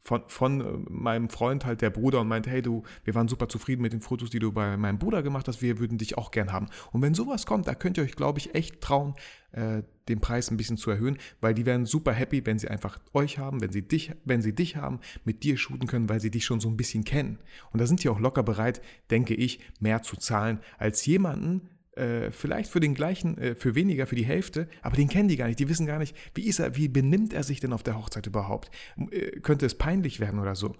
von, 0.04 0.22
von 0.28 0.60
äh, 0.60 0.90
meinem 0.90 1.30
Freund 1.30 1.64
halt 1.64 1.80
der 1.80 1.90
Bruder 1.90 2.20
und 2.20 2.28
meinte, 2.28 2.50
hey 2.50 2.62
du, 2.62 2.82
wir 3.04 3.14
waren 3.14 3.26
super 3.26 3.48
zufrieden 3.48 3.82
mit 3.82 3.92
den 3.92 4.02
Fotos, 4.02 4.30
die 4.30 4.38
du 4.38 4.52
bei 4.52 4.76
meinem 4.76 4.98
Bruder 4.98 5.22
gemacht 5.22 5.48
hast, 5.48 5.62
wir 5.62 5.78
würden 5.78 5.98
dich 5.98 6.18
auch 6.18 6.30
gern 6.30 6.52
haben. 6.52 6.68
Und 6.92 7.02
wenn 7.02 7.14
sowas 7.14 7.46
kommt, 7.46 7.66
da 7.66 7.74
könnt 7.74 7.96
ihr 7.96 8.04
euch, 8.04 8.14
glaube 8.14 8.38
ich, 8.38 8.54
echt 8.54 8.80
trauen, 8.82 9.14
äh, 9.52 9.82
den 10.08 10.20
Preis 10.20 10.50
ein 10.50 10.58
bisschen 10.58 10.76
zu 10.76 10.90
erhöhen, 10.90 11.16
weil 11.40 11.54
die 11.54 11.64
werden 11.64 11.86
super 11.86 12.12
happy, 12.12 12.44
wenn 12.44 12.58
sie 12.58 12.68
einfach 12.68 12.98
euch 13.14 13.38
haben, 13.38 13.62
wenn 13.62 13.72
sie 13.72 13.82
dich, 13.82 14.12
wenn 14.24 14.42
sie 14.42 14.54
dich 14.54 14.76
haben, 14.76 15.00
mit 15.24 15.42
dir 15.42 15.56
shooten 15.56 15.86
können, 15.86 16.10
weil 16.10 16.20
sie 16.20 16.30
dich 16.30 16.44
schon 16.44 16.60
so 16.60 16.68
ein 16.68 16.76
bisschen 16.76 17.04
kennen. 17.04 17.38
Und 17.72 17.80
da 17.80 17.86
sind 17.86 18.04
die 18.04 18.10
auch 18.10 18.20
locker 18.20 18.42
bereit, 18.42 18.82
denke 19.10 19.34
ich, 19.34 19.60
mehr 19.80 20.02
zu 20.02 20.16
zahlen 20.16 20.60
als 20.76 21.06
jemanden, 21.06 21.70
äh, 21.96 22.30
vielleicht 22.30 22.70
für 22.70 22.80
den 22.80 22.94
gleichen, 22.94 23.38
äh, 23.38 23.54
für 23.54 23.74
weniger, 23.74 24.06
für 24.06 24.16
die 24.16 24.24
Hälfte, 24.24 24.68
aber 24.82 24.96
den 24.96 25.08
kennen 25.08 25.28
die 25.28 25.36
gar 25.36 25.46
nicht. 25.46 25.60
Die 25.60 25.68
wissen 25.68 25.86
gar 25.86 25.98
nicht, 25.98 26.16
wie 26.34 26.46
ist 26.46 26.58
er, 26.58 26.76
wie 26.76 26.88
benimmt 26.88 27.32
er 27.32 27.42
sich 27.42 27.60
denn 27.60 27.72
auf 27.72 27.82
der 27.82 27.96
Hochzeit 27.96 28.26
überhaupt? 28.26 28.70
Äh, 29.10 29.40
könnte 29.40 29.66
es 29.66 29.76
peinlich 29.76 30.20
werden 30.20 30.40
oder 30.40 30.54
so? 30.54 30.74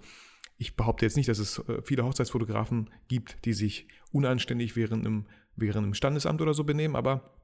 Ich 0.57 0.75
behaupte 0.75 1.05
jetzt 1.05 1.17
nicht, 1.17 1.29
dass 1.29 1.39
es 1.39 1.59
äh, 1.59 1.81
viele 1.83 2.05
Hochzeitsfotografen 2.05 2.89
gibt, 3.07 3.45
die 3.45 3.53
sich 3.53 3.87
unanständig 4.11 4.75
während 4.75 5.05
im, 5.05 5.25
während 5.55 5.87
im 5.87 5.93
Standesamt 5.93 6.41
oder 6.41 6.53
so 6.53 6.63
benehmen, 6.63 6.95
aber 6.95 7.35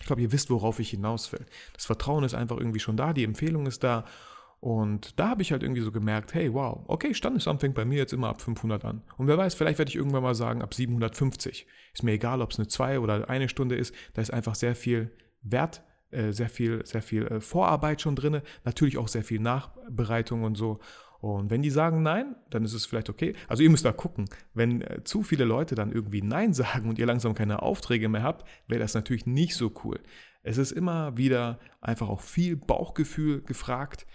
ich 0.00 0.06
glaube, 0.06 0.22
ihr 0.22 0.32
wisst, 0.32 0.50
worauf 0.50 0.80
ich 0.80 0.90
hinaus 0.90 1.32
will. 1.32 1.46
Das 1.74 1.86
Vertrauen 1.86 2.24
ist 2.24 2.34
einfach 2.34 2.56
irgendwie 2.56 2.80
schon 2.80 2.96
da, 2.96 3.12
die 3.12 3.24
Empfehlung 3.24 3.66
ist 3.66 3.84
da 3.84 4.04
und 4.62 5.18
da 5.18 5.30
habe 5.30 5.42
ich 5.42 5.50
halt 5.50 5.64
irgendwie 5.64 5.80
so 5.80 5.90
gemerkt, 5.90 6.34
hey, 6.34 6.54
wow, 6.54 6.84
okay, 6.86 7.14
Standesamt 7.14 7.60
fängt 7.60 7.74
bei 7.74 7.84
mir 7.84 7.98
jetzt 7.98 8.12
immer 8.12 8.28
ab 8.28 8.40
500 8.40 8.84
an. 8.84 9.02
Und 9.16 9.26
wer 9.26 9.36
weiß, 9.36 9.56
vielleicht 9.56 9.78
werde 9.78 9.88
ich 9.88 9.96
irgendwann 9.96 10.22
mal 10.22 10.36
sagen, 10.36 10.62
ab 10.62 10.72
750. 10.72 11.66
Ist 11.92 12.04
mir 12.04 12.12
egal, 12.12 12.40
ob 12.40 12.52
es 12.52 12.60
eine 12.60 12.68
zwei 12.68 13.00
oder 13.00 13.28
eine 13.28 13.48
Stunde 13.48 13.74
ist. 13.74 13.92
Da 14.14 14.22
ist 14.22 14.32
einfach 14.32 14.54
sehr 14.54 14.76
viel 14.76 15.10
Wert, 15.42 15.82
äh, 16.12 16.30
sehr 16.30 16.48
viel, 16.48 16.86
sehr 16.86 17.02
viel 17.02 17.26
äh, 17.26 17.40
Vorarbeit 17.40 18.02
schon 18.02 18.14
drin. 18.14 18.40
Natürlich 18.62 18.98
auch 18.98 19.08
sehr 19.08 19.24
viel 19.24 19.40
Nachbereitung 19.40 20.44
und 20.44 20.54
so. 20.54 20.78
Und 21.18 21.50
wenn 21.50 21.62
die 21.62 21.70
sagen 21.70 22.04
Nein, 22.04 22.36
dann 22.50 22.64
ist 22.64 22.74
es 22.74 22.86
vielleicht 22.86 23.10
okay. 23.10 23.34
Also 23.48 23.64
ihr 23.64 23.70
müsst 23.70 23.84
da 23.84 23.90
gucken. 23.90 24.26
Wenn 24.54 24.82
äh, 24.82 25.02
zu 25.02 25.24
viele 25.24 25.44
Leute 25.44 25.74
dann 25.74 25.90
irgendwie 25.90 26.22
Nein 26.22 26.52
sagen 26.54 26.88
und 26.88 27.00
ihr 27.00 27.06
langsam 27.06 27.34
keine 27.34 27.62
Aufträge 27.62 28.08
mehr 28.08 28.22
habt, 28.22 28.48
wäre 28.68 28.78
das 28.78 28.94
natürlich 28.94 29.26
nicht 29.26 29.56
so 29.56 29.72
cool. 29.82 29.98
Es 30.44 30.56
ist 30.56 30.70
immer 30.70 31.16
wieder 31.16 31.58
einfach 31.80 32.08
auch 32.08 32.20
viel 32.20 32.54
Bauchgefühl 32.54 33.42
gefragt 33.42 34.06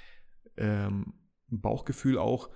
ähm, 0.58 1.14
Bauchgefühl 1.50 2.18
auch 2.18 2.50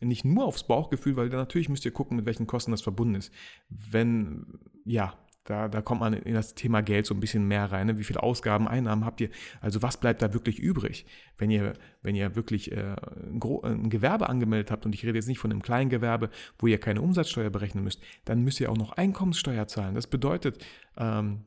nicht 0.00 0.24
nur 0.24 0.44
aufs 0.44 0.66
Bauchgefühl, 0.66 1.16
weil 1.16 1.28
natürlich 1.28 1.68
müsst 1.68 1.84
ihr 1.84 1.90
gucken, 1.90 2.16
mit 2.16 2.26
welchen 2.26 2.46
Kosten 2.46 2.70
das 2.70 2.82
verbunden 2.82 3.14
ist. 3.14 3.32
Wenn, 3.68 4.58
ja, 4.84 5.16
da, 5.46 5.68
da 5.68 5.80
kommt 5.80 6.00
man 6.00 6.12
in 6.12 6.34
das 6.34 6.54
Thema 6.54 6.82
Geld 6.82 7.06
so 7.06 7.14
ein 7.14 7.20
bisschen 7.20 7.46
mehr 7.46 7.70
rein. 7.70 7.86
Ne? 7.86 7.98
Wie 7.98 8.04
viele 8.04 8.22
Ausgaben, 8.22 8.66
Einnahmen 8.66 9.04
habt 9.04 9.20
ihr? 9.20 9.30
Also 9.60 9.80
was 9.80 9.98
bleibt 9.98 10.20
da 10.20 10.34
wirklich 10.34 10.58
übrig? 10.58 11.06
Wenn 11.38 11.50
ihr, 11.50 11.74
wenn 12.02 12.16
ihr 12.16 12.34
wirklich 12.34 12.72
äh, 12.72 12.96
ein, 13.30 13.40
ein, 13.62 13.90
Gewerbe 13.90 14.28
angemeldet 14.28 14.70
habt, 14.70 14.84
und 14.86 14.94
ich 14.94 15.04
rede 15.04 15.16
jetzt 15.16 15.28
nicht 15.28 15.38
von 15.38 15.50
einem 15.50 15.62
kleinen 15.62 15.88
Gewerbe, 15.88 16.30
wo 16.58 16.66
ihr 16.66 16.78
keine 16.78 17.00
Umsatzsteuer 17.00 17.50
berechnen 17.50 17.84
müsst, 17.84 18.02
dann 18.24 18.42
müsst 18.42 18.60
ihr 18.60 18.70
auch 18.70 18.76
noch 18.76 18.92
Einkommenssteuer 18.92 19.68
zahlen. 19.68 19.94
Das 19.94 20.08
bedeutet, 20.08 20.64
ähm, 20.96 21.44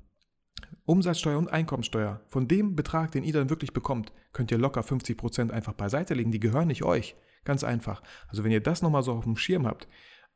Umsatzsteuer 0.86 1.38
und 1.38 1.52
Einkommensteuer, 1.52 2.22
von 2.28 2.48
dem 2.48 2.76
Betrag, 2.76 3.12
den 3.12 3.24
ihr 3.24 3.34
dann 3.34 3.50
wirklich 3.50 3.74
bekommt, 3.74 4.12
könnt 4.34 4.52
ihr 4.52 4.58
locker 4.58 4.82
50% 4.82 5.52
einfach 5.52 5.74
beiseite 5.74 6.14
legen. 6.14 6.32
Die 6.32 6.40
gehören 6.40 6.68
nicht 6.68 6.84
euch. 6.84 7.16
Ganz 7.46 7.64
einfach. 7.64 8.02
Also 8.28 8.44
wenn 8.44 8.52
ihr 8.52 8.62
das 8.62 8.82
nochmal 8.82 9.04
so 9.04 9.14
auf 9.14 9.24
dem 9.24 9.38
Schirm 9.38 9.66
habt, 9.66 9.88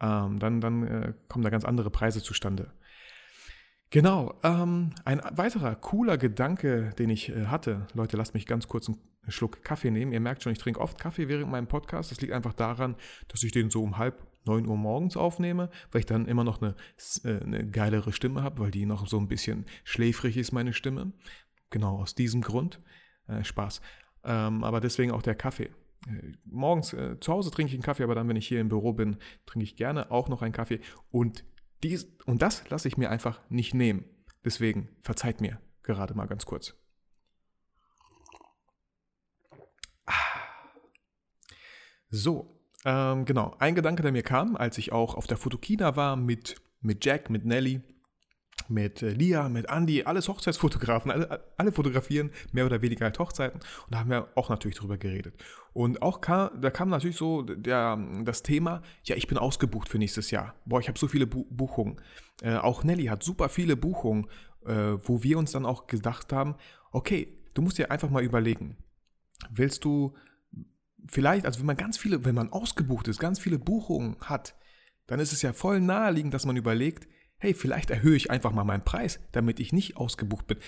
ähm, 0.02 0.40
dann, 0.40 0.62
dann 0.62 0.84
äh, 0.88 1.13
kommen 1.28 1.44
da 1.44 1.50
ganz 1.50 1.66
andere 1.66 1.90
Preise 1.90 2.22
zustande. 2.22 2.72
Genau, 3.90 4.34
ähm, 4.44 4.90
ein 5.06 5.22
weiterer 5.34 5.75
cooler 5.75 6.18
Gedanke, 6.18 6.94
den 6.98 7.12
ich 7.12 7.30
äh, 7.30 7.46
hatte, 7.46 7.86
Leute, 7.94 8.18
lasst 8.18 8.34
mich 8.34 8.48
ganz 8.48 8.68
kurz 8.68 8.88
einen 8.88 8.98
Schluck 9.28 9.63
Kaffee 9.63 9.92
nehmen. 9.92 10.12
Ihr 10.12 10.20
merkt 10.20 10.42
schon, 10.42 10.52
ich 10.52 10.58
trinke 10.58 10.82
oft 10.82 11.00
Kaffee 11.00 11.28
während 11.28 11.52
meinem 11.52 11.68
Podcast. 11.68 12.12
Das 12.12 12.20
liegt 12.20 12.34
einfach 12.34 12.54
daran, 12.54 12.96
dass 13.28 13.44
ich 13.44 13.52
den 13.52 13.70
so 13.70 13.84
um 13.84 14.00
halb 14.00 14.25
neun 14.45 14.67
Uhr 14.67 14.77
morgens 14.77 15.17
aufnehme, 15.17 15.69
weil 15.91 16.00
ich 16.00 16.05
dann 16.05 16.27
immer 16.27 16.43
noch 16.43 16.62
eine, 16.62 16.75
äh, 17.23 17.43
eine 17.43 17.69
geilere 17.69 18.12
Stimme 18.13 18.43
habe, 18.43 18.59
weil 18.62 18.71
die 18.71 18.85
noch 18.85 19.07
so 19.07 19.17
ein 19.17 19.27
bisschen 19.27 19.65
schläfrig 19.83 20.38
ist, 20.38 20.51
meine 20.51 20.73
Stimme. 20.73 21.13
Genau 21.69 22.00
aus 22.00 22.15
diesem 22.15 22.41
Grund. 22.41 22.79
Äh, 23.27 23.43
Spaß. 23.43 23.81
Ähm, 24.23 24.63
aber 24.63 24.79
deswegen 24.79 25.12
auch 25.12 25.21
der 25.21 25.35
Kaffee. 25.35 25.69
Äh, 26.07 26.33
morgens 26.45 26.93
äh, 26.93 27.19
zu 27.19 27.31
Hause 27.31 27.51
trinke 27.51 27.69
ich 27.69 27.75
einen 27.75 27.83
Kaffee, 27.83 28.03
aber 28.03 28.15
dann, 28.15 28.27
wenn 28.27 28.35
ich 28.35 28.47
hier 28.47 28.59
im 28.59 28.69
Büro 28.69 28.93
bin, 28.93 29.17
trinke 29.45 29.63
ich 29.63 29.75
gerne 29.75 30.12
auch 30.12 30.29
noch 30.29 30.41
einen 30.41 30.53
Kaffee. 30.53 30.79
Und, 31.09 31.45
dies, 31.83 32.05
und 32.25 32.41
das 32.41 32.69
lasse 32.69 32.88
ich 32.88 32.97
mir 32.97 33.09
einfach 33.09 33.41
nicht 33.50 33.73
nehmen. 33.73 34.05
Deswegen 34.43 34.89
verzeiht 35.01 35.41
mir 35.41 35.59
gerade 35.83 36.13
mal 36.13 36.25
ganz 36.27 36.45
kurz. 36.45 36.75
Ah. 40.05 40.13
So, 42.09 42.59
ähm, 42.86 43.25
genau. 43.25 43.56
Ein 43.60 43.75
Gedanke, 43.75 44.04
der 44.04 44.12
mir 44.12 44.24
kam, 44.24 44.56
als 44.56 44.78
ich 44.78 44.92
auch 44.92 45.16
auf 45.16 45.28
der 45.28 45.38
Fotokina 45.38 45.96
war 45.96 46.16
mit, 46.16 46.56
mit 46.82 47.04
Jack, 47.06 47.30
mit 47.30 47.46
Nelly 47.46 47.82
mit 48.70 49.02
äh, 49.02 49.10
Lia, 49.10 49.50
mit 49.50 49.70
Andy, 49.70 50.04
alles 50.04 50.28
Hochzeitsfotografen, 50.28 51.12
alle, 51.12 51.44
alle 51.58 51.72
fotografieren 51.72 52.32
mehr 52.52 52.66
oder 52.66 52.82
weniger 52.82 53.06
halt 53.06 53.20
Hochzeiten 53.20 53.60
und 53.60 53.94
da 53.94 54.00
haben 54.00 54.10
wir 54.10 54.30
auch 54.36 54.50
natürlich 54.50 54.78
drüber 54.78 54.98
geredet. 54.98 55.36
Und 55.74 56.02
auch 56.02 56.22
kam, 56.22 56.62
da 56.62 56.70
kam 56.70 56.90
natürlich 56.90 57.18
so 57.18 57.42
der, 57.42 57.98
das 58.24 58.44
Thema, 58.44 58.82
ja, 59.04 59.16
ich 59.16 59.28
bin 59.28 59.38
ausgebucht 59.38 59.90
für 59.90 59.98
nächstes 59.98 60.32
Jahr. 60.32 60.56
Boah, 60.66 60.80
ich 60.80 60.88
habe 60.88 61.00
so 61.00 61.08
viele 61.08 61.28
Bu 61.28 61.46
Buchungen. 61.50 62.00
Äh, 62.42 62.56
auch 62.56 62.84
Nelly 62.84 63.06
hat 63.06 63.24
super 63.24 63.50
viele 63.50 63.75
Buchungen, 63.75 64.28
äh, 64.66 64.98
wo 65.02 65.24
wir 65.24 65.38
uns 65.38 65.52
dann 65.52 65.66
auch 65.66 65.88
gedacht 65.88 66.32
haben, 66.32 66.56
okay, 66.92 67.40
du 67.54 67.62
musst 67.62 67.78
dir 67.78 67.92
einfach 67.92 68.10
mal 68.10 68.24
überlegen, 68.24 68.78
willst 69.50 69.84
du 69.84 70.16
vielleicht, 71.07 71.45
also 71.45 71.60
wenn 71.60 71.65
man 71.65 71.77
ganz 71.77 71.98
viele, 71.98 72.25
wenn 72.25 72.36
man 72.36 72.51
ausgebucht 72.51 73.07
ist, 73.07 73.19
ganz 73.19 73.39
viele 73.39 73.60
Buchungen 73.60 74.17
hat, 74.22 74.55
dann 75.07 75.19
ist 75.19 75.33
es 75.33 75.41
ja 75.41 75.53
voll 75.53 75.81
naheliegend, 75.81 76.33
dass 76.33 76.45
man 76.45 76.55
überlegt, 76.55 77.07
hey, 77.38 77.53
vielleicht 77.53 77.89
erhöhe 77.89 78.15
ich 78.15 78.31
einfach 78.31 78.51
mal 78.51 78.63
meinen 78.63 78.86
Preis, 78.86 79.19
damit 79.31 79.60
ich 79.60 79.74
nicht 79.74 79.98
ausgebucht 79.98 80.48
bin. 80.48 80.60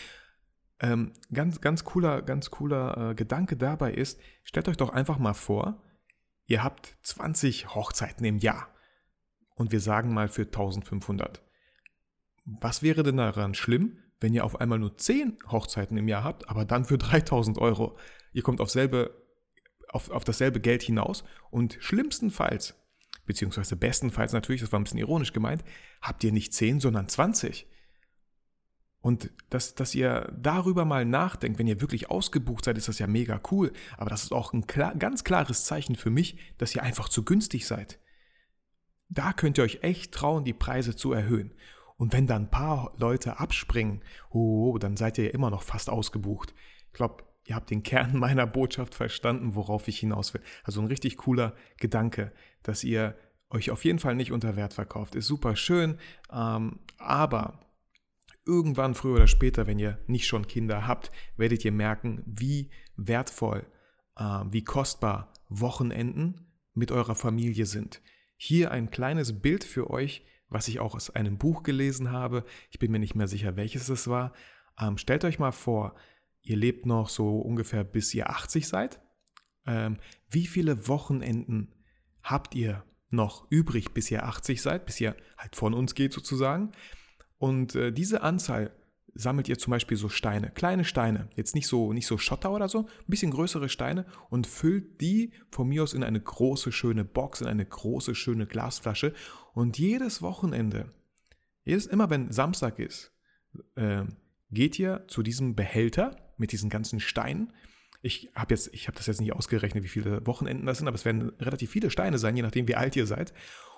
Ähm, 0.81 1.13
ganz, 1.31 1.61
ganz 1.61 1.85
cooler, 1.85 2.21
ganz 2.21 2.51
cooler 2.51 3.11
äh, 3.11 3.15
Gedanke 3.15 3.55
dabei 3.55 3.93
ist, 3.93 4.19
stellt 4.43 4.67
euch 4.67 4.77
doch 4.77 4.89
einfach 4.89 5.17
mal 5.17 5.33
vor, 5.33 5.81
ihr 6.47 6.63
habt 6.63 6.97
20 7.03 7.73
Hochzeiten 7.73 8.25
im 8.25 8.39
Jahr 8.39 8.67
und 9.55 9.71
wir 9.71 9.79
sagen 9.79 10.13
mal 10.13 10.27
für 10.27 10.43
1500. 10.43 11.41
Was 12.43 12.83
wäre 12.83 13.03
denn 13.03 13.17
daran 13.17 13.53
schlimm, 13.53 13.97
wenn 14.19 14.33
ihr 14.33 14.43
auf 14.43 14.59
einmal 14.59 14.79
nur 14.79 14.97
10 14.97 15.37
Hochzeiten 15.47 15.97
im 15.97 16.09
Jahr 16.09 16.23
habt, 16.23 16.49
aber 16.49 16.65
dann 16.65 16.83
für 16.83 16.97
3000 16.97 17.57
Euro? 17.57 17.97
Ihr 18.33 18.43
kommt 18.43 18.59
auf, 18.59 18.69
selbe, 18.69 19.24
auf, 19.95 20.09
auf 20.11 20.23
dasselbe 20.23 20.59
Geld 20.59 20.83
hinaus 20.83 21.23
und 21.49 21.77
schlimmstenfalls 21.79 22.75
beziehungsweise 23.25 23.75
bestenfalls 23.75 24.33
natürlich, 24.33 24.61
das 24.61 24.71
war 24.71 24.79
ein 24.79 24.83
bisschen 24.83 24.99
ironisch 24.99 25.33
gemeint, 25.33 25.63
habt 26.01 26.23
ihr 26.23 26.31
nicht 26.31 26.53
10, 26.53 26.79
sondern 26.79 27.07
20. 27.07 27.67
Und 29.01 29.31
dass, 29.49 29.75
dass 29.75 29.93
ihr 29.93 30.33
darüber 30.35 30.83
mal 30.83 31.05
nachdenkt, 31.05 31.59
wenn 31.59 31.67
ihr 31.67 31.81
wirklich 31.81 32.09
ausgebucht 32.09 32.65
seid, 32.65 32.77
ist 32.77 32.87
das 32.87 32.99
ja 32.99 33.07
mega 33.07 33.39
cool. 33.51 33.71
Aber 33.97 34.09
das 34.09 34.23
ist 34.23 34.31
auch 34.31 34.53
ein 34.53 34.65
klar, 34.65 34.95
ganz 34.95 35.23
klares 35.23 35.63
Zeichen 35.65 35.95
für 35.95 36.09
mich, 36.09 36.39
dass 36.57 36.75
ihr 36.75 36.81
einfach 36.81 37.09
zu 37.09 37.23
günstig 37.23 37.67
seid. 37.67 37.99
Da 39.09 39.33
könnt 39.33 39.59
ihr 39.59 39.63
euch 39.63 39.83
echt 39.83 40.11
trauen, 40.11 40.43
die 40.43 40.53
Preise 40.53 40.95
zu 40.95 41.11
erhöhen. 41.11 41.53
Und 41.97 42.13
wenn 42.13 42.25
dann 42.25 42.43
ein 42.43 42.51
paar 42.51 42.93
Leute 42.97 43.39
abspringen, 43.39 44.03
oh, 44.31 44.77
dann 44.79 44.97
seid 44.97 45.19
ihr 45.19 45.25
ja 45.25 45.31
immer 45.31 45.51
noch 45.51 45.61
fast 45.61 45.89
ausgebucht. 45.89 46.55
Ich 46.87 46.93
glaube, 46.93 47.23
ihr 47.45 47.55
habt 47.55 47.69
den 47.69 47.83
Kern 47.83 48.17
meiner 48.17 48.47
Botschaft 48.47 48.95
verstanden, 48.95 49.55
worauf 49.55 49.87
ich 49.87 49.99
hinaus 49.99 50.33
will. 50.33 50.41
Also 50.63 50.81
ein 50.81 50.87
richtig 50.87 51.17
cooler 51.17 51.55
Gedanke 51.77 52.31
dass 52.65 52.83
ihr 52.83 53.15
euch 53.49 53.71
auf 53.71 53.85
jeden 53.85 53.99
Fall 53.99 54.15
nicht 54.15 54.31
unter 54.31 54.55
Wert 54.55 54.73
verkauft. 54.73 55.15
Ist 55.15 55.27
super 55.27 55.55
schön, 55.55 55.97
ähm, 56.31 56.79
aber 56.97 57.59
irgendwann 58.45 58.95
früher 58.95 59.15
oder 59.15 59.27
später, 59.27 59.67
wenn 59.67 59.79
ihr 59.79 59.99
nicht 60.07 60.27
schon 60.27 60.47
Kinder 60.47 60.87
habt, 60.87 61.11
werdet 61.37 61.63
ihr 61.63 61.71
merken, 61.71 62.23
wie 62.25 62.71
wertvoll, 62.95 63.65
äh, 64.17 64.41
wie 64.49 64.63
kostbar 64.63 65.31
Wochenenden 65.47 66.51
mit 66.73 66.91
eurer 66.91 67.15
Familie 67.15 67.65
sind. 67.65 68.01
Hier 68.35 68.71
ein 68.71 68.89
kleines 68.89 69.41
Bild 69.41 69.63
für 69.63 69.89
euch, 69.89 70.25
was 70.49 70.67
ich 70.67 70.79
auch 70.79 70.95
aus 70.95 71.09
einem 71.11 71.37
Buch 71.37 71.63
gelesen 71.63 72.11
habe. 72.11 72.43
Ich 72.71 72.79
bin 72.79 72.91
mir 72.91 72.99
nicht 72.99 73.15
mehr 73.15 73.27
sicher, 73.27 73.55
welches 73.55 73.89
es 73.89 74.07
war. 74.07 74.33
Ähm, 74.79 74.97
stellt 74.97 75.23
euch 75.23 75.39
mal 75.39 75.51
vor, 75.51 75.95
ihr 76.45 76.55
lebt 76.55 76.85
noch 76.85 77.09
so 77.09 77.39
ungefähr 77.39 77.83
bis 77.83 78.13
ihr 78.13 78.29
80 78.29 78.67
seid. 78.67 79.01
Ähm, 79.65 79.97
wie 80.29 80.45
viele 80.45 80.87
Wochenenden 80.87 81.73
habt 82.21 82.55
ihr 82.55 82.83
noch 83.09 83.47
übrig, 83.49 83.93
bis 83.93 84.09
ihr 84.11 84.25
80 84.25 84.61
seid, 84.61 84.85
bis 84.85 85.01
ihr 85.01 85.15
halt 85.37 85.55
von 85.55 85.73
uns 85.73 85.95
geht 85.95 86.13
sozusagen. 86.13 86.71
Und 87.37 87.75
äh, 87.75 87.91
diese 87.91 88.21
Anzahl 88.21 88.71
sammelt 89.13 89.47
ihr 89.47 89.57
zum 89.57 89.71
Beispiel 89.71 89.97
so 89.97 90.09
Steine, 90.09 90.51
kleine 90.51 90.83
Steine, 90.83 91.29
jetzt 91.35 91.55
nicht 91.55 91.67
so, 91.67 91.93
nicht 91.93 92.05
so 92.05 92.17
Schotter 92.17 92.51
oder 92.51 92.67
so, 92.67 92.79
ein 92.81 93.07
bisschen 93.07 93.31
größere 93.31 93.69
Steine 93.69 94.05
und 94.29 94.45
füllt 94.45 95.01
die 95.01 95.33
von 95.49 95.67
mir 95.67 95.83
aus 95.83 95.93
in 95.93 96.03
eine 96.03 96.19
große, 96.19 96.71
schöne 96.71 97.05
Box, 97.05 97.41
in 97.41 97.47
eine 97.47 97.65
große, 97.65 98.13
schöne 98.13 98.45
Glasflasche. 98.45 99.13
Und 99.53 99.77
jedes 99.79 100.21
Wochenende, 100.21 100.89
jedes, 101.63 101.87
immer 101.87 102.09
wenn 102.09 102.31
Samstag 102.31 102.77
ist, 102.77 103.13
äh, 103.75 104.03
geht 104.51 104.77
ihr 104.77 105.05
zu 105.07 105.23
diesem 105.23 105.55
Behälter 105.55 106.24
mit 106.37 106.51
diesen 106.51 106.69
ganzen 106.69 106.99
Steinen 106.99 107.53
ich 108.05 108.31
habe 108.35 108.53
jetzt, 108.53 108.71
ich 108.71 108.87
habe 108.87 108.95
das 108.95 109.07
jetzt 109.07 109.19
nicht 109.19 109.33
ausgerechnet, 109.33 109.83
wie 109.83 109.87
viele 109.87 110.23
Wochenenden 110.27 110.67
das 110.67 110.77
sind, 110.77 110.87
aber 110.87 110.93
es 110.93 111.05
werden 111.05 111.29
relativ 111.39 111.71
viele 111.71 111.89
Steine 111.89 112.19
sein, 112.19 112.35
je 112.35 112.43
nachdem, 112.43 112.67
wie 112.67 112.75
alt 112.75 112.95
ihr 112.95 113.07
seid. 113.07 113.33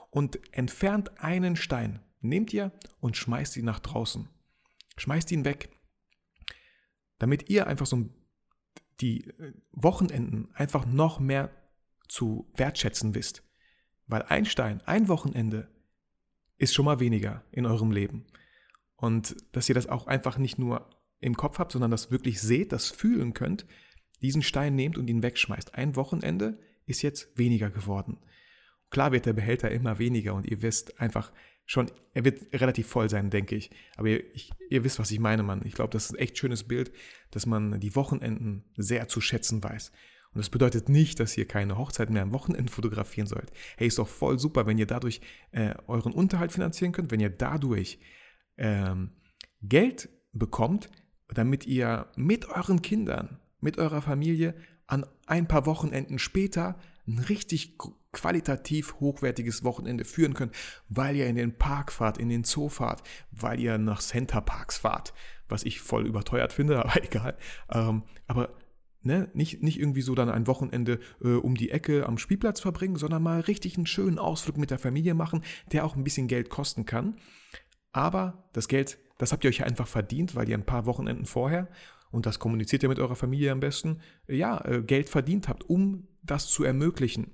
Und 0.10 0.38
entfernt 0.54 1.18
einen 1.22 1.56
Stein, 1.56 2.02
nehmt 2.20 2.52
ihr 2.52 2.74
und 3.00 3.16
schmeißt 3.16 3.56
ihn 3.56 3.64
nach 3.64 3.80
draußen. 3.80 4.28
Schmeißt 4.98 5.32
ihn 5.32 5.46
weg. 5.46 5.70
Damit 7.20 7.50
ihr 7.50 7.68
einfach 7.68 7.86
so 7.86 8.10
die 9.00 9.30
äh, 9.30 9.54
Wochenenden 9.72 10.50
einfach 10.54 10.86
noch 10.86 11.22
mehr 11.22 11.50
zu 12.10 12.52
wertschätzen 12.54 13.16
wisst. 13.16 13.44
Weil 14.08 14.24
ein 14.24 14.44
Stein, 14.44 14.82
ein 14.82 15.08
Wochenende 15.08 15.70
ist 16.58 16.74
schon 16.74 16.84
mal 16.84 17.00
weniger 17.00 17.46
in 17.52 17.66
eurem 17.66 17.92
Leben. 17.92 18.26
Und 18.98 19.38
dass 19.54 19.70
ihr 19.70 19.76
das 19.76 19.88
auch 19.88 20.08
einfach 20.08 20.38
nicht 20.38 20.60
nur 20.60 20.90
im 21.20 21.36
Kopf 21.36 21.60
habt, 21.60 21.72
sondern 21.72 21.92
das 21.92 22.12
wirklich 22.12 22.42
seht, 22.42 22.72
das 22.72 22.90
fühlen 22.90 23.34
könnt, 23.34 23.66
diesen 24.22 24.42
Stein 24.42 24.76
nehmt 24.76 24.98
und 24.98 25.10
ihn 25.10 25.24
wegschmeißt. 25.24 25.76
Ein 25.76 25.96
Wochenende 25.96 26.60
ist 26.86 27.02
jetzt 27.02 27.38
weniger 27.38 27.70
geworden. 27.70 28.18
Klar 28.90 29.12
wird 29.12 29.26
der 29.26 29.34
Behälter 29.34 29.70
immer 29.72 30.00
weniger 30.00 30.34
und 30.34 30.48
ihr 30.48 30.62
wisst 30.62 31.00
einfach 31.00 31.32
schon, 31.66 31.92
er 32.14 32.24
wird 32.24 32.42
relativ 32.54 32.88
voll 32.88 33.10
sein, 33.10 33.30
denke 33.30 33.56
ich. 33.56 33.70
Aber 33.98 34.08
ihr, 34.08 34.24
ich, 34.34 34.52
ihr 34.70 34.84
wisst, 34.84 35.00
was 35.00 35.12
ich 35.12 35.20
meine, 35.20 35.44
Mann. 35.44 35.62
Ich 35.66 35.74
glaube, 35.74 35.92
das 35.92 36.06
ist 36.06 36.12
ein 36.12 36.20
echt 36.20 36.38
schönes 36.38 36.64
Bild, 36.64 36.92
dass 37.32 37.46
man 37.46 37.80
die 37.80 37.96
Wochenenden 37.96 38.64
sehr 38.78 39.08
zu 39.10 39.20
schätzen 39.20 39.62
weiß. 39.62 39.92
Und 40.34 40.40
das 40.40 40.50
bedeutet 40.50 40.88
nicht, 40.88 41.20
dass 41.20 41.38
ihr 41.38 41.46
keine 41.46 41.78
Hochzeit 41.78 42.10
mehr 42.10 42.22
am 42.22 42.32
Wochenende 42.32 42.72
fotografieren 42.72 43.28
sollt. 43.28 43.52
Hey, 43.76 43.88
ist 43.88 44.00
doch 44.00 44.08
voll 44.08 44.40
super, 44.40 44.66
wenn 44.66 44.78
ihr 44.78 44.88
dadurch 44.88 45.20
äh, 45.52 45.76
euren 45.88 46.14
Unterhalt 46.14 46.54
finanzieren 46.54 46.94
könnt, 46.94 47.12
wenn 47.12 47.20
ihr 47.20 47.30
dadurch 47.30 48.00
ähm, 48.58 49.12
Geld 49.62 50.10
bekommt, 50.32 50.90
damit 51.34 51.66
ihr 51.66 52.08
mit 52.16 52.48
euren 52.48 52.82
Kindern 52.82 53.40
mit 53.60 53.78
eurer 53.78 54.02
Familie 54.02 54.56
an 54.88 55.06
ein 55.26 55.48
paar 55.48 55.66
Wochenenden 55.66 56.20
später 56.20 56.80
ein 57.08 57.20
richtig 57.20 57.78
qualitativ 58.12 58.96
hochwertiges 59.00 59.64
Wochenende 59.64 60.06
führen 60.06 60.34
könnt, 60.34 60.54
weil 60.90 61.16
ihr 61.16 61.28
in 61.28 61.36
den 61.36 61.58
Park 61.58 61.92
fahrt, 61.92 62.18
in 62.18 62.30
den 62.30 62.44
Zoo 62.44 62.70
fahrt, 62.70 63.04
weil 63.32 63.60
ihr 63.60 63.78
nach 63.78 64.02
Center 64.02 64.42
Parks 64.42 64.78
fahrt, 64.78 65.14
was 65.48 65.64
ich 65.64 65.82
voll 65.82 66.08
überteuert 66.08 66.54
finde, 66.54 66.80
aber 66.84 67.04
egal. 67.04 67.38
Ähm, 67.72 68.04
aber 68.28 68.56
ne, 69.02 69.30
nicht, 69.34 69.62
nicht 69.62 69.80
irgendwie 69.80 70.02
so 70.02 70.16
dann 70.16 70.30
ein 70.30 70.48
Wochenende 70.48 71.00
äh, 71.22 71.30
um 71.30 71.56
die 71.56 71.72
Ecke 71.72 72.06
am 72.06 72.18
Spielplatz 72.18 72.60
verbringen, 72.60 72.96
sondern 72.96 73.24
mal 73.24 73.42
richtig 73.42 73.78
einen 73.78 73.88
schönen 73.88 74.20
Ausflug 74.20 74.58
mit 74.58 74.72
der 74.72 74.80
Familie 74.80 75.14
machen, 75.14 75.44
der 75.72 75.86
auch 75.86 75.96
ein 75.96 76.04
bisschen 76.04 76.28
Geld 76.28 76.50
kosten 76.50 76.86
kann. 76.86 77.18
Aber 77.92 78.50
das 78.54 78.68
Geld, 78.68 78.98
das 79.18 79.32
habt 79.32 79.44
ihr 79.44 79.50
euch 79.50 79.64
einfach 79.64 79.88
verdient, 79.88 80.36
weil 80.36 80.50
ihr 80.50 80.58
ein 80.58 80.66
paar 80.66 80.86
Wochenenden 80.86 81.26
vorher 81.26 81.68
und 82.12 82.26
das 82.26 82.40
kommuniziert 82.40 82.84
ihr 82.84 82.90
mit 82.90 83.00
eurer 83.00 83.16
Familie 83.16 83.52
am 83.52 83.60
besten, 83.60 84.02
ja, 84.28 84.64
äh, 84.66 84.82
Geld 84.82 85.10
verdient 85.10 85.48
habt, 85.48 85.64
um 85.64 86.08
das 86.24 86.48
zu 86.48 86.64
ermöglichen. 86.64 87.32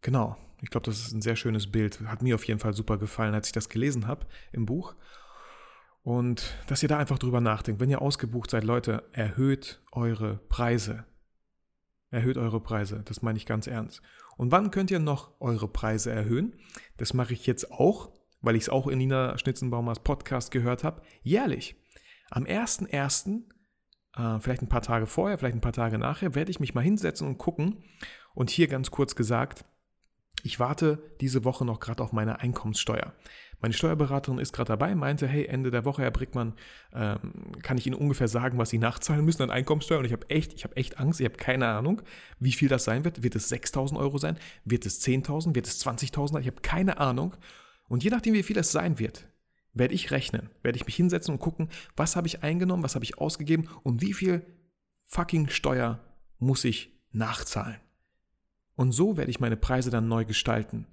Genau, 0.00 0.36
ich 0.62 0.70
glaube, 0.70 0.86
das 0.86 1.00
ist 1.00 1.12
ein 1.12 1.22
sehr 1.22 1.36
schönes 1.36 1.70
Bild. 1.70 2.00
Hat 2.02 2.22
mir 2.22 2.34
auf 2.34 2.44
jeden 2.44 2.60
Fall 2.60 2.72
super 2.72 2.98
gefallen, 2.98 3.34
als 3.34 3.48
ich 3.48 3.52
das 3.52 3.68
gelesen 3.68 4.06
habe 4.06 4.26
im 4.52 4.66
Buch. 4.66 4.94
Und 6.02 6.56
dass 6.68 6.82
ihr 6.82 6.88
da 6.88 6.98
einfach 6.98 7.18
drüber 7.18 7.40
nachdenkt. 7.40 7.80
Wenn 7.80 7.90
ihr 7.90 8.00
ausgebucht 8.00 8.50
seid, 8.50 8.62
Leute, 8.62 9.08
erhöht 9.12 9.82
eure 9.90 10.36
Preise. 10.48 11.04
Erhöht 12.10 12.38
eure 12.38 12.60
Preise, 12.60 13.02
das 13.04 13.22
meine 13.22 13.36
ich 13.36 13.46
ganz 13.46 13.66
ernst. 13.66 14.00
Und 14.36 14.52
wann 14.52 14.70
könnt 14.70 14.92
ihr 14.92 15.00
noch 15.00 15.40
eure 15.40 15.66
Preise 15.66 16.12
erhöhen? 16.12 16.54
Das 16.96 17.12
mache 17.12 17.32
ich 17.32 17.46
jetzt 17.46 17.72
auch, 17.72 18.12
weil 18.46 18.54
ich 18.54 18.62
es 18.62 18.68
auch 18.68 18.86
in 18.86 18.98
Nina 18.98 19.36
Schnitzenbaumers 19.36 20.00
Podcast 20.00 20.52
gehört 20.52 20.84
habe, 20.84 21.02
jährlich. 21.22 21.74
Am 22.30 22.44
1.1., 22.44 23.42
äh, 24.16 24.40
vielleicht 24.40 24.62
ein 24.62 24.68
paar 24.68 24.82
Tage 24.82 25.06
vorher, 25.06 25.36
vielleicht 25.36 25.56
ein 25.56 25.60
paar 25.60 25.72
Tage 25.72 25.98
nachher, 25.98 26.36
werde 26.36 26.52
ich 26.52 26.60
mich 26.60 26.72
mal 26.72 26.84
hinsetzen 26.84 27.26
und 27.26 27.38
gucken. 27.38 27.82
Und 28.34 28.50
hier 28.50 28.68
ganz 28.68 28.92
kurz 28.92 29.16
gesagt, 29.16 29.64
ich 30.44 30.60
warte 30.60 31.02
diese 31.20 31.44
Woche 31.44 31.64
noch 31.64 31.80
gerade 31.80 32.00
auf 32.04 32.12
meine 32.12 32.38
Einkommenssteuer. 32.38 33.14
Meine 33.60 33.74
Steuerberaterin 33.74 34.38
ist 34.38 34.52
gerade 34.52 34.68
dabei, 34.68 34.94
meinte, 34.94 35.26
hey, 35.26 35.46
Ende 35.46 35.72
der 35.72 35.84
Woche, 35.84 36.02
Herr 36.02 36.12
Brickmann, 36.12 36.54
ähm, 36.94 37.52
kann 37.62 37.78
ich 37.78 37.86
Ihnen 37.86 37.96
ungefähr 37.96 38.28
sagen, 38.28 38.58
was 38.58 38.70
Sie 38.70 38.78
nachzahlen 38.78 39.24
müssen 39.24 39.42
an 39.42 39.50
Einkommenssteuer? 39.50 39.98
Und 39.98 40.04
ich 40.04 40.12
habe 40.12 40.30
echt, 40.30 40.52
ich 40.54 40.62
habe 40.62 40.76
echt 40.76 41.00
Angst, 41.00 41.18
ich 41.18 41.26
habe 41.26 41.36
keine 41.36 41.66
Ahnung, 41.66 42.02
wie 42.38 42.52
viel 42.52 42.68
das 42.68 42.84
sein 42.84 43.04
wird. 43.04 43.24
Wird 43.24 43.34
es 43.34 43.50
6.000 43.50 43.96
Euro 43.96 44.18
sein? 44.18 44.38
Wird 44.64 44.86
es 44.86 45.04
10.000? 45.04 45.56
Wird 45.56 45.66
es 45.66 45.84
20.000? 45.84 46.38
Ich 46.40 46.46
habe 46.46 46.60
keine 46.62 46.98
Ahnung. 47.00 47.34
Und 47.88 48.04
je 48.04 48.10
nachdem, 48.10 48.34
wie 48.34 48.42
viel 48.42 48.58
es 48.58 48.72
sein 48.72 48.98
wird, 48.98 49.28
werde 49.72 49.94
ich 49.94 50.10
rechnen, 50.10 50.50
werde 50.62 50.76
ich 50.76 50.86
mich 50.86 50.96
hinsetzen 50.96 51.34
und 51.34 51.40
gucken, 51.40 51.68
was 51.96 52.16
habe 52.16 52.26
ich 52.26 52.42
eingenommen, 52.42 52.82
was 52.82 52.94
habe 52.94 53.04
ich 53.04 53.18
ausgegeben 53.18 53.68
und 53.82 54.00
wie 54.00 54.14
viel 54.14 54.44
fucking 55.04 55.48
Steuer 55.48 56.00
muss 56.38 56.64
ich 56.64 56.98
nachzahlen. 57.12 57.80
Und 58.74 58.92
so 58.92 59.16
werde 59.16 59.30
ich 59.30 59.40
meine 59.40 59.56
Preise 59.56 59.90
dann 59.90 60.08
neu 60.08 60.24
gestalten. 60.24 60.86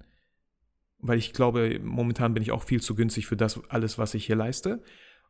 Weil 0.98 1.18
ich 1.18 1.32
glaube, 1.32 1.78
momentan 1.82 2.32
bin 2.32 2.42
ich 2.42 2.50
auch 2.50 2.62
viel 2.62 2.80
zu 2.80 2.94
günstig 2.94 3.26
für 3.26 3.36
das 3.36 3.60
alles, 3.68 3.98
was 3.98 4.14
ich 4.14 4.26
hier 4.26 4.36
leiste. 4.36 4.82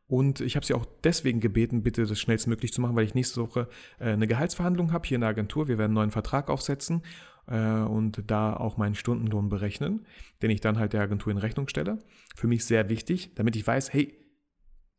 Und 0.07 0.39
ich 0.39 0.55
habe 0.55 0.65
sie 0.65 0.75
auch 0.75 0.85
deswegen 1.03 1.39
gebeten, 1.39 1.81
bitte 1.81 2.05
das 2.05 2.19
schnellstmöglich 2.19 2.71
zu 2.71 2.81
machen, 2.81 2.95
weil 2.95 3.05
ich 3.05 3.15
nächste 3.15 3.41
Woche 3.41 3.67
äh, 3.99 4.11
eine 4.11 4.27
Gehaltsverhandlung 4.27 4.91
habe 4.91 5.07
hier 5.07 5.15
in 5.15 5.21
der 5.21 5.31
Agentur. 5.31 5.67
Wir 5.67 5.77
werden 5.77 5.91
einen 5.91 5.95
neuen 5.95 6.11
Vertrag 6.11 6.49
aufsetzen 6.49 7.01
äh, 7.47 7.59
und 7.79 8.21
da 8.27 8.55
auch 8.55 8.77
meinen 8.77 8.93
Stundenlohn 8.93 9.49
berechnen, 9.49 10.05
den 10.43 10.51
ich 10.51 10.61
dann 10.61 10.77
halt 10.77 10.93
der 10.93 11.01
Agentur 11.01 11.31
in 11.31 11.39
Rechnung 11.39 11.67
stelle. 11.67 11.99
Für 12.35 12.47
mich 12.47 12.65
sehr 12.65 12.87
wichtig, 12.89 13.33
damit 13.33 13.55
ich 13.55 13.65
weiß, 13.65 13.93
hey, 13.93 14.15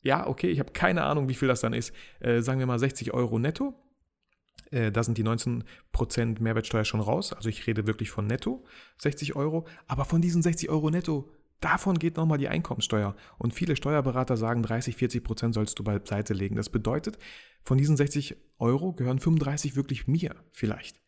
ja, 0.02 0.26
okay, 0.26 0.48
ich 0.48 0.58
habe 0.58 0.72
keine 0.72 1.04
Ahnung, 1.04 1.28
wie 1.28 1.34
viel 1.34 1.48
das 1.48 1.60
dann 1.60 1.72
ist. 1.72 1.92
Äh, 2.18 2.40
sagen 2.40 2.58
wir 2.58 2.66
mal 2.66 2.78
60 2.78 3.14
Euro 3.14 3.38
netto. 3.38 3.74
Da 4.72 5.04
sind 5.04 5.16
die 5.16 5.22
19% 5.22 6.42
Mehrwertsteuer 6.42 6.84
schon 6.84 6.98
raus. 6.98 7.32
Also 7.32 7.48
ich 7.48 7.68
rede 7.68 7.86
wirklich 7.86 8.10
von 8.10 8.26
netto 8.26 8.64
60 8.98 9.36
Euro. 9.36 9.64
Aber 9.86 10.04
von 10.04 10.20
diesen 10.20 10.42
60 10.42 10.68
Euro 10.70 10.90
netto, 10.90 11.30
davon 11.60 11.98
geht 11.98 12.16
nochmal 12.16 12.38
die 12.38 12.48
Einkommenssteuer. 12.48 13.16
Und 13.38 13.54
viele 13.54 13.76
Steuerberater 13.76 14.36
sagen, 14.36 14.62
30, 14.62 14.96
40 14.96 15.24
Prozent 15.24 15.54
sollst 15.54 15.78
du 15.78 15.84
beiseite 15.84 16.34
legen. 16.34 16.56
Das 16.56 16.68
bedeutet, 16.68 17.18
von 17.62 17.78
diesen 17.78 17.96
60 17.96 18.36
Euro 18.58 18.92
gehören 18.92 19.18
35 19.18 19.76
wirklich 19.76 20.06
mir 20.06 20.34
vielleicht 20.52 21.00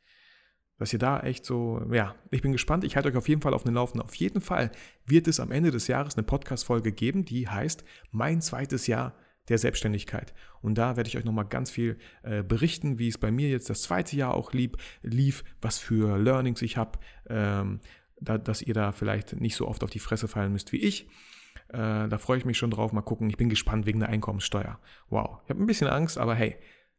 dass 0.78 0.92
ihr 0.92 0.98
da 0.98 1.20
echt 1.20 1.44
so, 1.44 1.82
ja, 1.92 2.14
ich 2.30 2.40
bin 2.40 2.52
gespannt. 2.52 2.84
Ich 2.84 2.96
halte 2.96 3.08
euch 3.08 3.16
auf 3.16 3.28
jeden 3.28 3.42
Fall 3.42 3.52
auf 3.52 3.64
den 3.64 3.74
Laufenden. 3.74 4.06
Auf 4.06 4.14
jeden 4.14 4.40
Fall 4.40 4.70
wird 5.04 5.26
es 5.26 5.40
am 5.40 5.50
Ende 5.50 5.70
des 5.70 5.88
Jahres 5.88 6.16
eine 6.16 6.22
Podcast-Folge 6.22 6.92
geben, 6.92 7.24
die 7.24 7.48
heißt 7.48 7.84
Mein 8.12 8.40
zweites 8.40 8.86
Jahr 8.86 9.14
der 9.48 9.58
Selbstständigkeit. 9.58 10.34
Und 10.60 10.76
da 10.76 10.96
werde 10.96 11.08
ich 11.08 11.16
euch 11.16 11.24
nochmal 11.24 11.46
ganz 11.46 11.70
viel 11.70 11.98
äh, 12.22 12.42
berichten, 12.42 12.98
wie 12.98 13.08
es 13.08 13.18
bei 13.18 13.30
mir 13.30 13.48
jetzt 13.48 13.70
das 13.70 13.82
zweite 13.82 14.14
Jahr 14.16 14.34
auch 14.34 14.52
lieb, 14.52 14.76
lief, 15.02 15.42
was 15.60 15.78
für 15.78 16.18
Learnings 16.18 16.62
ich 16.62 16.76
habe, 16.76 16.98
ähm, 17.28 17.80
da, 18.20 18.38
dass 18.38 18.62
ihr 18.62 18.74
da 18.74 18.92
vielleicht 18.92 19.40
nicht 19.40 19.56
so 19.56 19.68
oft 19.68 19.82
auf 19.84 19.90
die 19.90 19.98
Fresse 19.98 20.28
fallen 20.28 20.52
müsst 20.52 20.72
wie 20.72 20.78
ich. 20.78 21.08
Äh, 21.68 22.08
da 22.08 22.18
freue 22.18 22.38
ich 22.38 22.44
mich 22.44 22.58
schon 22.58 22.70
drauf. 22.70 22.92
Mal 22.92 23.02
gucken. 23.02 23.28
Ich 23.30 23.36
bin 23.36 23.48
gespannt 23.48 23.86
wegen 23.86 24.00
der 24.00 24.08
Einkommenssteuer. 24.08 24.78
Wow. 25.10 25.40
Ich 25.44 25.50
habe 25.50 25.62
ein 25.62 25.66
bisschen 25.66 25.88
Angst, 25.88 26.18
aber 26.18 26.34
hey, 26.34 26.56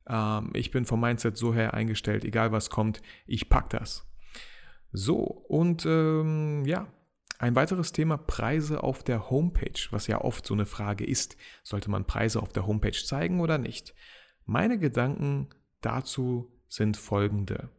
ähm, 0.10 0.50
ich 0.54 0.72
bin 0.72 0.86
vom 0.86 1.00
Mindset 1.00 1.38
so 1.38 1.54
her 1.54 1.74
eingestellt, 1.74 2.26
egal 2.26 2.52
was 2.52 2.70
kommt, 2.70 3.02
ich 3.28 3.50
pack 3.50 3.70
das. 3.70 4.06
So, 4.92 5.16
und 5.18 5.86
ähm, 5.86 6.66
ja, 6.66 6.88
ein 7.38 7.56
weiteres 7.56 7.92
Thema 7.92 8.18
Preise 8.18 8.84
auf 8.84 9.04
der 9.04 9.30
Homepage, 9.30 9.80
was 9.92 10.08
ja 10.08 10.20
oft 10.22 10.46
so 10.46 10.56
eine 10.56 10.66
Frage 10.66 11.06
ist. 11.06 11.38
Sollte 11.64 11.92
man 11.92 12.06
Preise 12.06 12.42
auf 12.42 12.52
der 12.52 12.66
Homepage 12.66 12.92
zeigen 12.92 13.40
oder 13.40 13.58
nicht? 13.58 13.94
Meine 14.46 14.80
Gedanken 14.80 15.50
dazu 15.82 16.52
sind 16.68 16.98
folgende. 16.98 17.70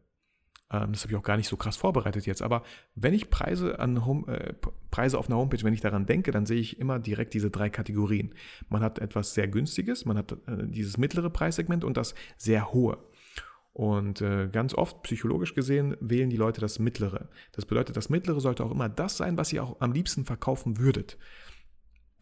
Ähm, 0.71 0.93
das 0.93 1.03
habe 1.03 1.13
ich 1.13 1.19
auch 1.19 1.23
gar 1.23 1.37
nicht 1.37 1.49
so 1.49 1.57
krass 1.57 1.77
vorbereitet 1.77 2.27
jetzt. 2.27 2.43
Aber 2.43 2.63
wenn 2.95 3.15
ich 3.15 3.31
Preise, 3.31 3.79
an 3.79 4.05
Home, 4.05 4.27
äh, 4.29 4.55
Preise 4.91 5.19
auf 5.19 5.29
einer 5.29 5.37
Homepage, 5.37 5.63
wenn 5.63 5.75
ich 5.75 5.81
daran 5.81 6.07
denke, 6.07 6.31
dann 6.31 6.47
sehe 6.47 6.61
ich 6.61 6.79
immer 6.79 6.99
direkt 6.99 7.35
diese 7.35 7.51
drei 7.51 7.71
Kategorien. 7.71 8.35
Man 8.69 8.83
hat 8.83 8.99
etwas 8.99 9.35
sehr 9.35 9.49
günstiges, 9.49 10.05
man 10.05 10.19
hat 10.19 10.33
äh, 10.33 10.37
dieses 10.67 10.97
mittlere 10.99 11.31
Preissegment 11.31 11.85
und 11.85 11.97
das 11.97 12.15
sehr 12.37 12.73
hohe. 12.73 12.99
Und 13.73 14.21
äh, 14.21 14.49
ganz 14.49 14.75
oft, 14.75 15.03
psychologisch 15.05 15.55
gesehen, 15.55 15.97
wählen 16.01 16.29
die 16.29 16.37
Leute 16.37 16.61
das 16.61 16.79
mittlere. 16.79 17.29
Das 17.53 17.67
bedeutet, 17.67 17.97
das 17.97 18.11
mittlere 18.11 18.41
sollte 18.41 18.65
auch 18.65 18.73
immer 18.73 18.89
das 18.89 19.17
sein, 19.17 19.37
was 19.37 19.53
ihr 19.53 19.63
auch 19.63 19.81
am 19.81 19.93
liebsten 19.93 20.25
verkaufen 20.25 20.79
würdet. 20.79 21.17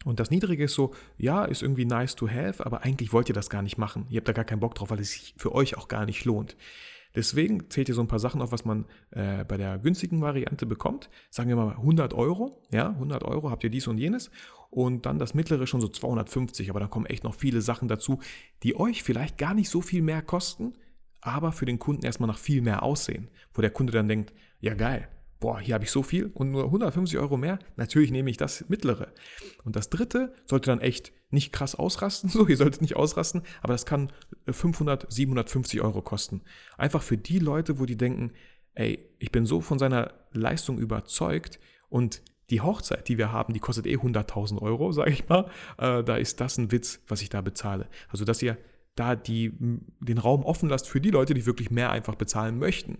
Und 0.05 0.19
das 0.19 0.29
Niedrige 0.29 0.63
ist 0.63 0.75
so, 0.75 0.93
ja, 1.17 1.43
ist 1.43 1.61
irgendwie 1.61 1.85
nice 1.85 2.15
to 2.15 2.29
have, 2.29 2.65
aber 2.65 2.83
eigentlich 2.83 3.11
wollt 3.11 3.27
ihr 3.27 3.35
das 3.35 3.49
gar 3.49 3.61
nicht 3.61 3.77
machen. 3.77 4.05
Ihr 4.09 4.17
habt 4.17 4.27
da 4.27 4.33
gar 4.33 4.45
keinen 4.45 4.61
Bock 4.61 4.75
drauf, 4.75 4.91
weil 4.91 4.99
es 4.99 5.11
sich 5.11 5.33
für 5.37 5.53
euch 5.53 5.75
auch 5.77 5.87
gar 5.87 6.05
nicht 6.05 6.23
lohnt. 6.23 6.55
Deswegen 7.15 7.69
zählt 7.69 7.89
ihr 7.89 7.95
so 7.95 8.01
ein 8.01 8.07
paar 8.07 8.19
Sachen 8.19 8.41
auf, 8.41 8.51
was 8.51 8.65
man 8.65 8.85
äh, 9.11 9.43
bei 9.43 9.57
der 9.57 9.79
günstigen 9.79 10.21
Variante 10.21 10.65
bekommt. 10.65 11.09
Sagen 11.29 11.49
wir 11.49 11.55
mal 11.55 11.71
100 11.71 12.13
Euro. 12.13 12.61
Ja, 12.71 12.89
100 12.89 13.23
Euro 13.23 13.49
habt 13.49 13.63
ihr 13.63 13.69
dies 13.69 13.87
und 13.87 13.97
jenes. 13.97 14.29
Und 14.69 15.05
dann 15.05 15.17
das 15.17 15.33
mittlere 15.33 15.65
schon 15.65 15.81
so 15.81 15.87
250. 15.87 16.69
Aber 16.69 16.79
da 16.79 16.87
kommen 16.87 17.07
echt 17.07 17.23
noch 17.23 17.33
viele 17.33 17.61
Sachen 17.61 17.87
dazu, 17.87 18.19
die 18.63 18.75
euch 18.79 19.01
vielleicht 19.03 19.37
gar 19.37 19.53
nicht 19.53 19.69
so 19.69 19.81
viel 19.81 20.03
mehr 20.03 20.21
kosten, 20.21 20.73
aber 21.21 21.51
für 21.51 21.65
den 21.65 21.79
Kunden 21.79 22.05
erstmal 22.05 22.27
nach 22.27 22.37
viel 22.37 22.61
mehr 22.61 22.83
aussehen. 22.83 23.29
Wo 23.53 23.61
der 23.61 23.71
Kunde 23.71 23.91
dann 23.91 24.07
denkt, 24.07 24.33
ja 24.59 24.75
geil, 24.75 25.09
boah, 25.39 25.59
hier 25.59 25.73
habe 25.73 25.85
ich 25.85 25.91
so 25.91 26.03
viel 26.03 26.31
und 26.33 26.51
nur 26.51 26.65
150 26.65 27.17
Euro 27.17 27.37
mehr, 27.37 27.59
natürlich 27.77 28.11
nehme 28.11 28.29
ich 28.29 28.37
das 28.37 28.65
mittlere. 28.67 29.13
Und 29.63 29.75
das 29.75 29.89
dritte 29.89 30.33
sollte 30.45 30.69
dann 30.69 30.81
echt 30.81 31.13
nicht 31.31 31.53
krass 31.53 31.75
ausrasten, 31.75 32.29
so, 32.29 32.47
ihr 32.47 32.57
solltet 32.57 32.81
nicht 32.81 32.95
ausrasten, 32.95 33.43
aber 33.61 33.73
das 33.73 33.85
kann 33.85 34.11
500, 34.49 35.11
750 35.11 35.81
Euro 35.81 36.01
kosten. 36.01 36.41
Einfach 36.77 37.01
für 37.01 37.17
die 37.17 37.39
Leute, 37.39 37.79
wo 37.79 37.85
die 37.85 37.97
denken, 37.97 38.33
ey, 38.75 39.09
ich 39.19 39.31
bin 39.31 39.45
so 39.45 39.61
von 39.61 39.79
seiner 39.79 40.13
Leistung 40.31 40.77
überzeugt 40.77 41.59
und 41.89 42.21
die 42.49 42.61
Hochzeit, 42.61 43.07
die 43.07 43.17
wir 43.17 43.31
haben, 43.31 43.53
die 43.53 43.59
kostet 43.59 43.85
eh 43.85 43.97
100.000 43.97 44.61
Euro, 44.61 44.91
sage 44.93 45.11
ich 45.11 45.27
mal. 45.29 45.49
Äh, 45.77 46.03
da 46.03 46.15
ist 46.15 46.41
das 46.41 46.57
ein 46.57 46.71
Witz, 46.71 47.01
was 47.07 47.21
ich 47.21 47.29
da 47.29 47.41
bezahle. 47.41 47.87
Also, 48.09 48.25
dass 48.25 48.41
ihr 48.41 48.57
da 48.95 49.15
die, 49.15 49.53
den 50.01 50.17
Raum 50.17 50.43
offen 50.43 50.67
lasst 50.67 50.89
für 50.89 50.99
die 50.99 51.11
Leute, 51.11 51.33
die 51.33 51.45
wirklich 51.45 51.71
mehr 51.71 51.91
einfach 51.91 52.15
bezahlen 52.15 52.59
möchten. 52.59 52.97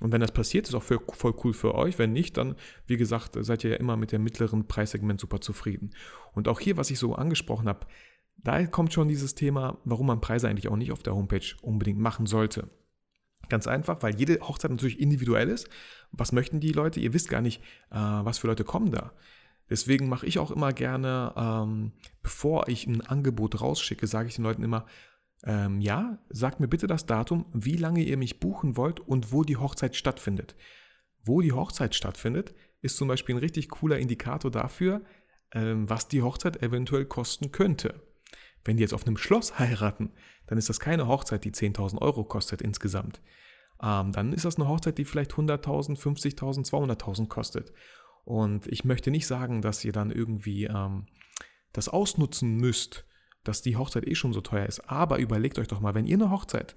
Und 0.00 0.12
wenn 0.12 0.20
das 0.20 0.32
passiert, 0.32 0.68
ist 0.68 0.74
auch 0.74 0.82
voll 0.82 1.34
cool 1.44 1.52
für 1.52 1.74
euch. 1.74 1.98
Wenn 1.98 2.12
nicht, 2.12 2.36
dann, 2.36 2.56
wie 2.86 2.96
gesagt, 2.96 3.36
seid 3.38 3.62
ihr 3.62 3.70
ja 3.70 3.76
immer 3.76 3.96
mit 3.96 4.10
dem 4.12 4.24
mittleren 4.24 4.66
Preissegment 4.66 5.20
super 5.20 5.40
zufrieden. 5.40 5.90
Und 6.32 6.48
auch 6.48 6.58
hier, 6.58 6.76
was 6.76 6.90
ich 6.90 6.98
so 6.98 7.14
angesprochen 7.14 7.68
habe, 7.68 7.86
da 8.38 8.66
kommt 8.66 8.92
schon 8.92 9.08
dieses 9.08 9.34
Thema, 9.34 9.78
warum 9.84 10.06
man 10.06 10.20
Preise 10.20 10.48
eigentlich 10.48 10.68
auch 10.68 10.76
nicht 10.76 10.92
auf 10.92 11.02
der 11.02 11.14
Homepage 11.14 11.54
unbedingt 11.62 12.00
machen 12.00 12.26
sollte. 12.26 12.68
Ganz 13.48 13.66
einfach, 13.66 14.02
weil 14.02 14.16
jede 14.16 14.40
Hochzeit 14.40 14.70
natürlich 14.70 15.00
individuell 15.00 15.48
ist. 15.48 15.68
Was 16.10 16.32
möchten 16.32 16.60
die 16.60 16.72
Leute? 16.72 17.00
Ihr 17.00 17.14
wisst 17.14 17.28
gar 17.28 17.40
nicht, 17.40 17.62
äh, 17.90 17.96
was 17.96 18.38
für 18.38 18.46
Leute 18.46 18.64
kommen 18.64 18.90
da. 18.90 19.12
Deswegen 19.70 20.08
mache 20.08 20.26
ich 20.26 20.38
auch 20.38 20.50
immer 20.50 20.72
gerne, 20.72 21.32
ähm, 21.36 21.92
bevor 22.22 22.68
ich 22.68 22.86
ein 22.86 23.00
Angebot 23.00 23.60
rausschicke, 23.60 24.06
sage 24.06 24.28
ich 24.28 24.34
den 24.34 24.44
Leuten 24.44 24.62
immer, 24.62 24.86
ähm, 25.46 25.80
ja, 25.80 26.18
sagt 26.30 26.60
mir 26.60 26.68
bitte 26.68 26.86
das 26.86 27.06
Datum, 27.06 27.46
wie 27.52 27.76
lange 27.76 28.02
ihr 28.02 28.16
mich 28.16 28.40
buchen 28.40 28.76
wollt 28.76 29.00
und 29.00 29.32
wo 29.32 29.42
die 29.44 29.56
Hochzeit 29.56 29.94
stattfindet. 29.94 30.56
Wo 31.22 31.40
die 31.40 31.52
Hochzeit 31.52 31.94
stattfindet, 31.94 32.54
ist 32.80 32.96
zum 32.96 33.08
Beispiel 33.08 33.34
ein 33.34 33.40
richtig 33.40 33.68
cooler 33.68 33.98
Indikator 33.98 34.50
dafür, 34.50 35.02
ähm, 35.52 35.88
was 35.88 36.08
die 36.08 36.22
Hochzeit 36.22 36.62
eventuell 36.62 37.04
kosten 37.04 37.52
könnte. 37.52 38.02
Wenn 38.64 38.78
die 38.78 38.82
jetzt 38.82 38.94
auf 38.94 39.06
einem 39.06 39.18
Schloss 39.18 39.58
heiraten, 39.58 40.12
dann 40.46 40.58
ist 40.58 40.68
das 40.68 40.80
keine 40.80 41.06
Hochzeit, 41.08 41.44
die 41.44 41.52
10.000 41.52 42.00
Euro 42.00 42.24
kostet 42.24 42.62
insgesamt. 42.62 43.20
Ähm, 43.82 44.12
dann 44.12 44.32
ist 44.32 44.44
das 44.44 44.56
eine 44.56 44.68
Hochzeit, 44.68 44.96
die 44.96 45.04
vielleicht 45.04 45.32
100.000, 45.32 45.98
50.000, 45.98 46.68
200.000 46.70 47.28
kostet. 47.28 47.72
Und 48.24 48.66
ich 48.66 48.84
möchte 48.84 49.10
nicht 49.10 49.26
sagen, 49.26 49.60
dass 49.60 49.84
ihr 49.84 49.92
dann 49.92 50.10
irgendwie 50.10 50.64
ähm, 50.64 51.06
das 51.72 51.88
ausnutzen 51.90 52.56
müsst, 52.56 53.04
dass 53.44 53.62
die 53.62 53.76
Hochzeit 53.76 54.06
eh 54.06 54.14
schon 54.14 54.32
so 54.32 54.40
teuer 54.40 54.66
ist. 54.66 54.80
Aber 54.90 55.18
überlegt 55.18 55.58
euch 55.58 55.68
doch 55.68 55.80
mal, 55.80 55.94
wenn 55.94 56.06
ihr 56.06 56.16
eine 56.16 56.30
Hochzeit 56.30 56.74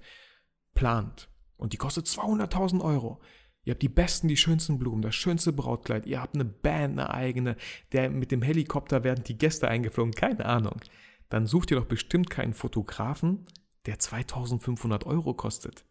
plant 0.74 1.28
und 1.56 1.72
die 1.72 1.76
kostet 1.76 2.06
200.000 2.06 2.82
Euro, 2.82 3.20
ihr 3.64 3.72
habt 3.72 3.82
die 3.82 3.88
besten, 3.88 4.28
die 4.28 4.36
schönsten 4.36 4.78
Blumen, 4.78 5.02
das 5.02 5.14
schönste 5.14 5.52
Brautkleid, 5.52 6.06
ihr 6.06 6.20
habt 6.20 6.34
eine 6.34 6.44
Band, 6.44 6.98
eine 6.98 7.10
eigene, 7.10 7.56
der 7.92 8.10
mit 8.10 8.30
dem 8.30 8.42
Helikopter 8.42 9.02
werden 9.02 9.24
die 9.24 9.38
Gäste 9.38 9.68
eingeflogen, 9.68 10.14
keine 10.14 10.44
Ahnung. 10.46 10.80
Dann 11.28 11.46
sucht 11.46 11.70
ihr 11.70 11.78
doch 11.78 11.86
bestimmt 11.86 12.30
keinen 12.30 12.54
Fotografen, 12.54 13.46
der 13.86 13.98
2500 13.98 15.04
Euro 15.06 15.34
kostet. 15.34 15.84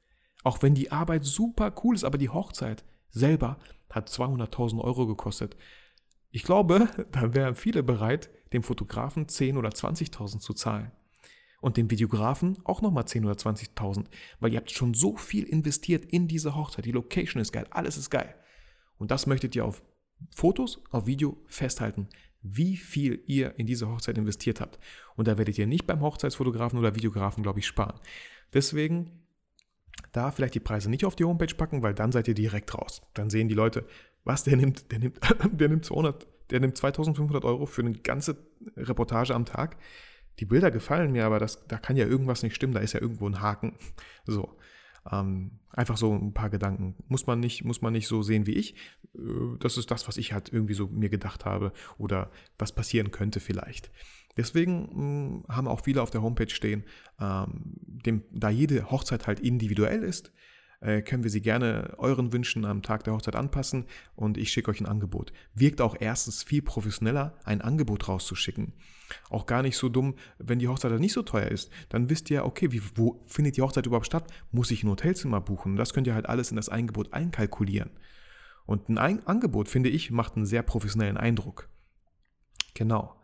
Auch 0.44 0.62
wenn 0.62 0.76
die 0.76 0.92
Arbeit 0.92 1.26
super 1.26 1.74
cool 1.84 1.96
ist, 1.96 2.04
aber 2.04 2.18
die 2.18 2.30
Hochzeit 2.30 2.84
selber 3.10 3.58
hat 3.90 4.10
200.000 4.10 4.82
Euro 4.82 5.08
gekostet. 5.08 5.56
Ich 6.32 6.44
glaube, 6.44 6.88
da 7.12 7.34
wären 7.34 7.56
viele 7.56 7.84
bereit, 7.84 8.30
dem 8.54 8.64
Fotografen 8.64 9.28
10.000 9.28 9.58
oder 9.58 9.70
20.000 9.70 10.40
zu 10.40 10.54
zahlen. 10.54 10.92
Und 11.60 11.76
den 11.76 11.90
Videografen 11.90 12.58
auch 12.66 12.82
nochmal 12.82 13.06
10.000 13.06 13.26
oder 13.26 13.34
20.000, 13.34 14.06
weil 14.40 14.54
ihr 14.54 14.60
habt 14.60 14.72
schon 14.72 14.94
so 14.94 15.18
viel 15.18 15.44
investiert 15.44 16.06
in 16.06 16.28
diese 16.28 16.56
Hochzeit. 16.56 16.86
Die 16.86 16.92
Location 16.92 17.42
ist 17.42 17.52
geil, 17.52 17.66
alles 17.72 17.98
ist 17.98 18.10
geil. 18.10 18.36
Und 18.98 19.12
das 19.12 19.26
möchtet 19.26 19.56
ihr 19.56 19.66
auf 19.66 19.82
Fotos, 20.36 20.84
auf 20.92 21.08
Video 21.08 21.38
festhalten, 21.48 22.10
wie 22.42 22.78
viel 22.78 23.24
ihr 23.26 23.58
in 23.58 23.66
diese 23.66 23.90
Hochzeit 23.90 24.18
investiert 24.18 24.62
habt. 24.62 24.80
Und 25.16 25.28
da 25.28 25.38
werdet 25.38 25.58
ihr 25.58 25.68
nicht 25.68 25.88
beim 25.88 26.02
Hochzeitsfotografen 26.02 26.80
oder 26.80 26.96
Videografen, 26.96 27.44
glaube 27.44 27.60
ich, 27.60 27.68
sparen. 27.68 28.00
Deswegen 28.54 29.28
da 30.12 30.32
vielleicht 30.32 30.56
die 30.56 30.60
Preise 30.60 30.90
nicht 30.90 31.06
auf 31.06 31.16
die 31.16 31.26
Homepage 31.26 31.54
packen, 31.54 31.82
weil 31.82 31.94
dann 31.94 32.12
seid 32.12 32.28
ihr 32.28 32.34
direkt 32.34 32.74
raus. 32.74 33.02
Dann 33.14 33.30
sehen 33.30 33.50
die 33.50 33.56
Leute, 33.56 33.86
was 34.28 34.44
der 34.44 34.58
nimmt, 34.58 34.92
der 34.92 35.00
nimmt, 35.00 35.20
der 35.52 35.70
nimmt 35.70 35.86
200, 35.86 36.28
der 36.52 36.60
nimmt 36.60 36.78
2500 36.78 37.46
Euro 37.46 37.66
für 37.66 37.82
eine 37.82 37.94
ganze 37.94 38.38
Reportage 38.76 39.34
am 39.34 39.46
Tag. 39.46 39.78
Die 40.40 40.46
Bilder 40.46 40.70
gefallen 40.70 41.12
mir, 41.14 41.26
aber 41.26 41.40
das, 41.40 41.66
da 41.68 41.78
kann 41.78 41.96
ja 41.96 42.06
irgendwas 42.06 42.44
nicht 42.44 42.56
stimmen, 42.56 42.74
da 42.74 42.82
ist 42.82 42.94
ja 42.94 43.02
irgendwo 43.02 43.28
ein 43.28 43.42
Haken. 43.42 43.74
So. 44.26 44.58
Ähm, 45.10 45.60
einfach 45.70 45.96
so 45.96 46.14
ein 46.14 46.34
paar 46.34 46.50
Gedanken. 46.50 46.96
Muss 47.08 47.28
man, 47.28 47.40
nicht, 47.40 47.64
muss 47.64 47.82
man 47.82 47.94
nicht 47.94 48.10
so 48.10 48.24
sehen 48.24 48.46
wie 48.46 48.56
ich. 48.56 48.76
Äh, 49.16 49.58
das 49.60 49.78
ist 49.78 49.90
das, 49.90 50.06
was 50.06 50.18
ich 50.18 50.34
halt 50.34 50.52
irgendwie 50.52 50.74
so 50.74 50.88
mir 50.88 51.08
gedacht 51.08 51.46
habe 51.46 51.72
oder 51.98 52.30
was 52.58 52.76
passieren 52.76 53.12
könnte 53.12 53.40
vielleicht. 53.40 53.90
Deswegen 54.36 54.82
mh, 54.82 54.92
hm, 54.92 55.46
haben 55.48 55.68
auch 55.70 55.86
viele 55.86 56.02
auf 56.02 56.10
der 56.10 56.22
Homepage 56.22 56.50
stehen, 56.50 56.84
ähm, 57.22 57.76
dem, 57.86 58.24
da 58.32 58.50
jede 58.50 58.92
Hochzeit 58.92 59.28
halt 59.28 59.40
individuell 59.40 60.04
ist, 60.04 60.34
äh, 60.80 61.02
können 61.02 61.24
wir 61.24 61.32
sie 61.32 61.42
gerne 61.42 61.96
euren 61.98 62.32
Wünschen 62.34 62.66
am 62.66 62.82
Tag 62.82 63.04
der 63.04 63.14
Hochzeit 63.14 63.36
anpassen 63.36 63.86
und 64.16 64.38
ich 64.38 64.52
schicke 64.52 64.72
euch 64.72 64.80
ein 64.80 64.86
Angebot. 64.86 65.34
Wirkt 65.54 65.82
auch 65.82 65.96
erstens 66.00 66.44
viel 66.44 66.62
professioneller, 66.62 67.38
ein 67.44 67.62
Angebot 67.62 68.08
rauszuschicken. 68.08 68.74
Auch 69.30 69.46
gar 69.46 69.64
nicht 69.64 69.78
so 69.78 69.90
dumm, 69.90 70.16
wenn 70.38 70.60
die 70.60 70.68
Hochzeit 70.68 71.00
nicht 71.00 71.14
so 71.14 71.24
teuer 71.24 71.48
ist. 71.48 71.72
Dann 71.90 72.10
wisst 72.10 72.30
ihr, 72.30 72.46
okay, 72.46 72.72
wie, 72.72 72.82
wo 72.96 73.24
findet 73.26 73.58
die 73.58 73.62
Hochzeit 73.62 73.86
überhaupt 73.86 74.06
statt? 74.06 74.32
Muss 74.52 74.72
ich 74.72 74.84
ein 74.84 74.90
Hotelzimmer 74.90 75.42
buchen? 75.42 75.78
Das 75.78 75.94
könnt 75.94 76.08
ihr 76.08 76.14
halt 76.14 76.28
alles 76.28 76.52
in 76.52 76.58
das 76.58 76.70
Angebot 76.70 77.14
einkalkulieren. 77.14 77.92
Und 78.66 78.90
ein 78.90 78.98
ein 78.98 79.26
Angebot, 79.26 79.70
finde 79.70 79.90
ich, 79.90 80.12
macht 80.12 80.36
einen 80.36 80.46
sehr 80.46 80.62
professionellen 80.62 81.18
Eindruck. 81.18 81.70
Genau. 82.74 83.20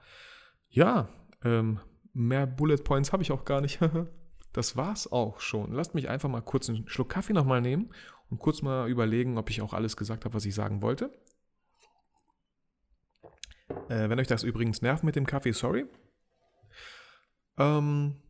Ja, 0.70 1.10
ähm, 1.44 1.80
mehr 2.14 2.48
Bullet 2.48 2.78
Points 2.78 3.12
habe 3.12 3.24
ich 3.24 3.32
auch 3.32 3.46
gar 3.46 3.62
nicht. 3.62 3.80
das 4.54 4.78
war's 4.78 5.12
auch 5.12 5.40
schon. 5.40 5.74
Lasst 5.74 5.96
mich 5.96 6.10
einfach 6.10 6.30
mal 6.30 6.42
kurz 6.42 6.70
einen 6.70 6.88
Schluck 6.88 7.10
Kaffee 7.10 7.34
nochmal 7.34 7.62
nehmen 7.62 7.92
und 8.30 8.40
kurz 8.40 8.62
mal 8.62 8.90
überlegen, 8.90 9.38
ob 9.38 9.50
ich 9.50 9.62
auch 9.62 9.74
alles 9.74 9.98
gesagt 9.98 10.26
habe, 10.26 10.36
was 10.36 10.46
ich 10.46 10.56
sagen 10.56 10.82
wollte. 10.82 11.12
Äh, 13.90 14.10
wenn 14.10 14.20
euch 14.20 14.28
das 14.28 14.44
übrigens 14.44 14.82
nervt 14.82 15.04
mit 15.04 15.16
dem 15.16 15.26
Kaffee, 15.26 15.52
sorry. 15.52 15.86
Ähm, 17.58 18.22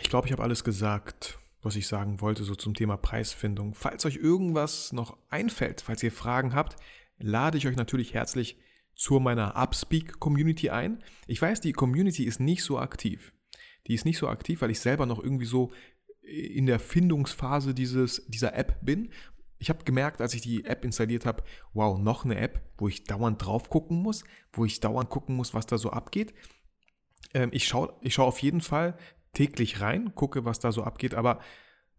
ich 0.00 0.10
glaube, 0.10 0.26
ich 0.26 0.32
habe 0.32 0.42
alles 0.42 0.62
gesagt, 0.62 1.38
was 1.62 1.76
ich 1.76 1.88
sagen 1.88 2.20
wollte, 2.20 2.44
so 2.44 2.54
zum 2.54 2.74
Thema 2.74 2.96
Preisfindung. 2.96 3.74
Falls 3.74 4.04
euch 4.04 4.16
irgendwas 4.16 4.92
noch 4.92 5.16
einfällt, 5.30 5.80
falls 5.80 6.02
ihr 6.02 6.12
Fragen 6.12 6.54
habt, 6.54 6.76
lade 7.18 7.58
ich 7.58 7.66
euch 7.66 7.76
natürlich 7.76 8.14
herzlich 8.14 8.58
zu 8.94 9.20
meiner 9.20 9.56
Upspeak-Community 9.56 10.70
ein. 10.70 11.02
Ich 11.26 11.40
weiß, 11.40 11.60
die 11.60 11.72
Community 11.72 12.24
ist 12.24 12.40
nicht 12.40 12.62
so 12.62 12.78
aktiv. 12.78 13.32
Die 13.86 13.94
ist 13.94 14.04
nicht 14.04 14.18
so 14.18 14.28
aktiv, 14.28 14.60
weil 14.60 14.70
ich 14.70 14.80
selber 14.80 15.06
noch 15.06 15.22
irgendwie 15.22 15.46
so 15.46 15.72
in 16.22 16.66
der 16.66 16.78
Findungsphase 16.78 17.72
dieses, 17.72 18.26
dieser 18.26 18.54
App 18.56 18.78
bin. 18.82 19.10
Ich 19.58 19.70
habe 19.70 19.84
gemerkt, 19.84 20.20
als 20.20 20.34
ich 20.34 20.42
die 20.42 20.64
App 20.64 20.84
installiert 20.84 21.24
habe, 21.24 21.42
wow, 21.72 21.98
noch 21.98 22.24
eine 22.24 22.36
App, 22.36 22.60
wo 22.78 22.88
ich 22.88 23.04
dauernd 23.04 23.44
drauf 23.44 23.70
gucken 23.70 24.02
muss, 24.02 24.24
wo 24.52 24.64
ich 24.64 24.80
dauernd 24.80 25.08
gucken 25.08 25.36
muss, 25.36 25.54
was 25.54 25.66
da 25.66 25.78
so 25.78 25.90
abgeht. 25.90 26.34
Ähm, 27.32 27.50
ich 27.52 27.66
schaue 27.66 27.94
ich 28.02 28.14
schau 28.14 28.24
auf 28.24 28.40
jeden 28.40 28.60
Fall 28.60 28.98
täglich 29.32 29.80
rein, 29.80 30.14
gucke, 30.14 30.44
was 30.44 30.58
da 30.58 30.72
so 30.72 30.82
abgeht, 30.82 31.14
aber 31.14 31.40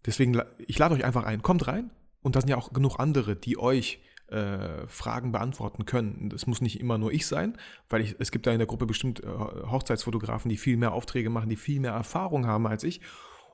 deswegen, 0.05 0.41
ich 0.57 0.77
lade 0.77 0.95
euch 0.95 1.05
einfach 1.05 1.23
ein, 1.23 1.41
kommt 1.41 1.67
rein 1.67 1.91
und 2.21 2.35
da 2.35 2.41
sind 2.41 2.49
ja 2.49 2.57
auch 2.57 2.73
genug 2.73 2.99
andere, 2.99 3.35
die 3.35 3.57
euch 3.57 4.01
äh, 4.29 4.87
Fragen 4.87 5.31
beantworten 5.31 5.85
können. 5.85 6.29
Das 6.29 6.47
muss 6.47 6.61
nicht 6.61 6.79
immer 6.79 6.97
nur 6.97 7.11
ich 7.11 7.27
sein, 7.27 7.57
weil 7.89 8.01
ich, 8.01 8.15
es 8.19 8.31
gibt 8.31 8.47
da 8.47 8.51
in 8.51 8.59
der 8.59 8.67
Gruppe 8.67 8.85
bestimmt 8.85 9.23
äh, 9.23 9.27
Hochzeitsfotografen, 9.27 10.49
die 10.49 10.57
viel 10.57 10.77
mehr 10.77 10.93
Aufträge 10.93 11.29
machen, 11.29 11.49
die 11.49 11.55
viel 11.55 11.79
mehr 11.79 11.93
Erfahrung 11.93 12.45
haben 12.45 12.67
als 12.67 12.83
ich. 12.83 13.01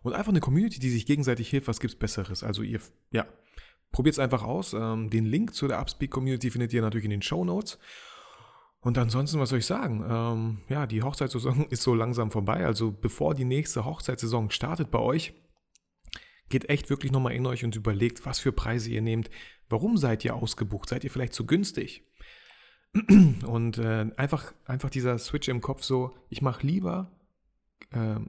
Und 0.01 0.13
einfach 0.13 0.31
eine 0.31 0.41
Community, 0.41 0.79
die 0.79 0.89
sich 0.89 1.05
gegenseitig 1.05 1.49
hilft, 1.49 1.67
was 1.67 1.79
gibt's 1.79 1.95
Besseres? 1.95 2.43
Also 2.43 2.61
ihr, 2.61 2.79
ja, 3.11 3.25
probiert 3.91 4.15
es 4.15 4.19
einfach 4.19 4.43
aus. 4.43 4.73
Ähm, 4.73 5.09
den 5.09 5.25
Link 5.25 5.53
zu 5.53 5.67
der 5.67 5.79
Upspeak 5.79 6.11
Community 6.11 6.51
findet 6.51 6.73
ihr 6.73 6.81
natürlich 6.81 7.05
in 7.05 7.11
den 7.11 7.21
Show 7.21 7.45
Notes. 7.45 7.79
Und 8.81 8.97
ansonsten, 8.97 9.39
was 9.39 9.49
soll 9.49 9.59
ich 9.59 9.65
sagen? 9.65 10.03
Ähm, 10.09 10.57
ja, 10.67 10.85
die 10.85 11.03
Hochzeitssaison 11.03 11.65
ist 11.69 11.83
so 11.83 11.93
langsam 11.93 12.31
vorbei. 12.31 12.65
Also 12.65 12.91
bevor 12.91 13.33
die 13.33 13.45
nächste 13.45 13.85
Hochzeitssaison 13.85 14.49
startet 14.49 14.91
bei 14.91 14.99
euch, 14.99 15.33
geht 16.53 16.69
echt 16.69 16.91
wirklich 16.91 17.11
nochmal 17.11 17.33
in 17.33 17.47
euch 17.47 17.65
und 17.65 17.75
überlegt, 17.75 18.27
was 18.27 18.37
für 18.37 18.51
Preise 18.51 18.91
ihr 18.91 19.01
nehmt. 19.01 19.31
Warum 19.69 19.97
seid 19.97 20.23
ihr 20.23 20.35
ausgebucht? 20.35 20.87
Seid 20.87 21.03
ihr 21.03 21.09
vielleicht 21.09 21.33
zu 21.33 21.47
günstig? 21.47 22.03
Und 22.93 23.79
äh, 23.79 24.11
einfach, 24.17 24.53
einfach 24.65 24.91
dieser 24.91 25.17
Switch 25.17 25.47
im 25.47 25.61
Kopf 25.61 25.83
so, 25.83 26.15
ich 26.29 26.43
mache 26.43 26.67
lieber 26.67 27.11
äh, 27.89 28.19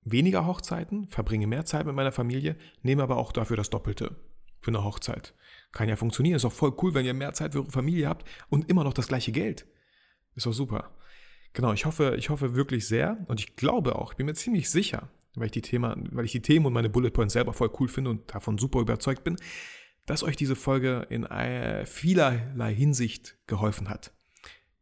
weniger 0.00 0.46
Hochzeiten, 0.46 1.08
verbringe 1.08 1.46
mehr 1.46 1.66
Zeit 1.66 1.84
mit 1.84 1.94
meiner 1.94 2.10
Familie, 2.10 2.56
nehme 2.80 3.02
aber 3.02 3.18
auch 3.18 3.32
dafür 3.32 3.58
das 3.58 3.68
Doppelte 3.68 4.16
für 4.62 4.70
eine 4.70 4.82
Hochzeit. 4.82 5.34
Kann 5.72 5.90
ja 5.90 5.96
funktionieren. 5.96 6.36
Ist 6.36 6.46
auch 6.46 6.52
voll 6.52 6.74
cool, 6.80 6.94
wenn 6.94 7.04
ihr 7.04 7.12
mehr 7.12 7.34
Zeit 7.34 7.52
für 7.52 7.60
eure 7.60 7.70
Familie 7.70 8.08
habt 8.08 8.26
und 8.48 8.70
immer 8.70 8.82
noch 8.82 8.94
das 8.94 9.08
gleiche 9.08 9.32
Geld. 9.32 9.66
Ist 10.34 10.46
doch 10.46 10.54
super. 10.54 10.96
Genau, 11.52 11.74
ich 11.74 11.84
hoffe, 11.84 12.16
ich 12.16 12.30
hoffe 12.30 12.54
wirklich 12.54 12.88
sehr 12.88 13.26
und 13.28 13.40
ich 13.40 13.56
glaube 13.56 13.96
auch, 13.96 14.12
ich 14.12 14.16
bin 14.16 14.24
mir 14.24 14.34
ziemlich 14.34 14.70
sicher, 14.70 15.10
weil 15.36 15.46
ich 15.46 15.52
die 15.52 15.62
Thema, 15.62 15.96
weil 16.10 16.24
ich 16.24 16.32
die 16.32 16.42
Themen 16.42 16.66
und 16.66 16.72
meine 16.72 16.90
Bullet 16.90 17.10
Points 17.10 17.34
selber 17.34 17.52
voll 17.52 17.70
cool 17.78 17.88
finde 17.88 18.10
und 18.10 18.34
davon 18.34 18.58
super 18.58 18.80
überzeugt 18.80 19.22
bin, 19.22 19.36
dass 20.06 20.22
euch 20.22 20.36
diese 20.36 20.56
Folge 20.56 21.06
in 21.10 21.26
vielerlei 21.84 22.74
Hinsicht 22.74 23.36
geholfen 23.46 23.88
hat. 23.88 24.12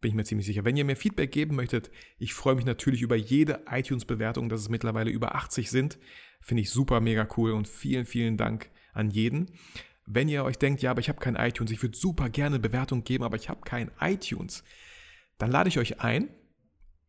Bin 0.00 0.10
ich 0.10 0.14
mir 0.14 0.24
ziemlich 0.24 0.46
sicher. 0.46 0.66
Wenn 0.66 0.76
ihr 0.76 0.84
mir 0.84 0.96
Feedback 0.96 1.32
geben 1.32 1.56
möchtet, 1.56 1.90
ich 2.18 2.34
freue 2.34 2.54
mich 2.54 2.66
natürlich 2.66 3.00
über 3.00 3.16
jede 3.16 3.62
iTunes-Bewertung, 3.70 4.50
dass 4.50 4.60
es 4.60 4.68
mittlerweile 4.68 5.10
über 5.10 5.34
80 5.34 5.70
sind. 5.70 5.98
Finde 6.42 6.62
ich 6.62 6.70
super, 6.70 7.00
mega 7.00 7.26
cool 7.38 7.52
und 7.52 7.66
vielen, 7.66 8.04
vielen 8.04 8.36
Dank 8.36 8.70
an 8.92 9.08
jeden. 9.08 9.50
Wenn 10.04 10.28
ihr 10.28 10.44
euch 10.44 10.58
denkt, 10.58 10.82
ja, 10.82 10.90
aber 10.90 11.00
ich 11.00 11.08
habe 11.08 11.20
kein 11.20 11.36
iTunes, 11.36 11.70
ich 11.70 11.82
würde 11.82 11.96
super 11.96 12.28
gerne 12.28 12.58
Bewertung 12.58 13.02
geben, 13.04 13.24
aber 13.24 13.36
ich 13.36 13.48
habe 13.48 13.62
kein 13.62 13.90
iTunes, 13.98 14.62
dann 15.38 15.50
lade 15.50 15.70
ich 15.70 15.78
euch 15.78 16.00
ein, 16.00 16.28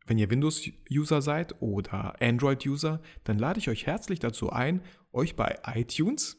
wenn 0.05 0.17
ihr 0.17 0.29
Windows-User 0.29 1.21
seid 1.21 1.61
oder 1.61 2.15
Android-User, 2.21 3.01
dann 3.23 3.39
lade 3.39 3.59
ich 3.59 3.69
euch 3.69 3.85
herzlich 3.85 4.19
dazu 4.19 4.51
ein, 4.51 4.81
euch 5.11 5.35
bei 5.35 5.57
iTunes 5.73 6.37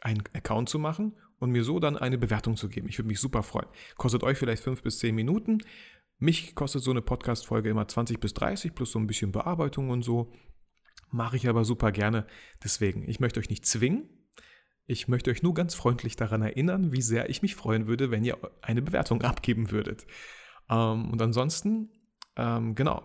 einen 0.00 0.22
Account 0.32 0.68
zu 0.68 0.78
machen 0.78 1.14
und 1.38 1.50
mir 1.50 1.64
so 1.64 1.78
dann 1.78 1.96
eine 1.96 2.18
Bewertung 2.18 2.56
zu 2.56 2.68
geben. 2.68 2.88
Ich 2.88 2.98
würde 2.98 3.08
mich 3.08 3.20
super 3.20 3.42
freuen. 3.42 3.68
Kostet 3.96 4.22
euch 4.22 4.38
vielleicht 4.38 4.62
fünf 4.62 4.82
bis 4.82 4.98
zehn 4.98 5.14
Minuten. 5.14 5.58
Mich 6.18 6.54
kostet 6.54 6.82
so 6.82 6.90
eine 6.90 7.02
Podcast-Folge 7.02 7.68
immer 7.68 7.88
20 7.88 8.20
bis 8.20 8.32
30 8.34 8.74
plus 8.74 8.92
so 8.92 8.98
ein 8.98 9.06
bisschen 9.06 9.32
Bearbeitung 9.32 9.90
und 9.90 10.02
so. 10.02 10.32
Mache 11.10 11.36
ich 11.36 11.48
aber 11.48 11.64
super 11.64 11.92
gerne. 11.92 12.26
Deswegen, 12.62 13.08
ich 13.08 13.20
möchte 13.20 13.40
euch 13.40 13.50
nicht 13.50 13.66
zwingen. 13.66 14.08
Ich 14.86 15.08
möchte 15.08 15.30
euch 15.30 15.42
nur 15.42 15.54
ganz 15.54 15.74
freundlich 15.74 16.16
daran 16.16 16.42
erinnern, 16.42 16.92
wie 16.92 17.02
sehr 17.02 17.28
ich 17.28 17.42
mich 17.42 17.54
freuen 17.54 17.86
würde, 17.86 18.10
wenn 18.10 18.24
ihr 18.24 18.38
eine 18.62 18.82
Bewertung 18.82 19.22
abgeben 19.22 19.70
würdet. 19.70 20.06
Ähm, 20.70 21.10
und 21.10 21.20
ansonsten, 21.20 21.90
ähm, 22.36 22.74
genau. 22.74 23.02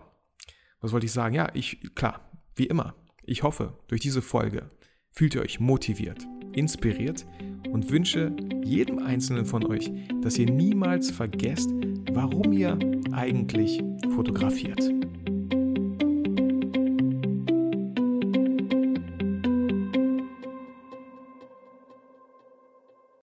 Was 0.80 0.92
wollte 0.92 1.06
ich 1.06 1.12
sagen? 1.12 1.34
Ja, 1.34 1.50
ich, 1.54 1.94
klar, 1.94 2.30
wie 2.54 2.66
immer. 2.66 2.94
Ich 3.24 3.42
hoffe, 3.42 3.78
durch 3.88 4.00
diese 4.00 4.22
Folge 4.22 4.70
fühlt 5.10 5.34
ihr 5.34 5.42
euch 5.42 5.60
motiviert 5.60 6.26
inspiriert 6.52 7.26
und 7.70 7.90
wünsche 7.90 8.34
jedem 8.64 8.98
Einzelnen 8.98 9.46
von 9.46 9.64
euch, 9.66 9.90
dass 10.22 10.38
ihr 10.38 10.46
niemals 10.50 11.10
vergesst, 11.10 11.70
warum 12.12 12.52
ihr 12.52 12.78
eigentlich 13.12 13.82
fotografiert. 14.14 14.97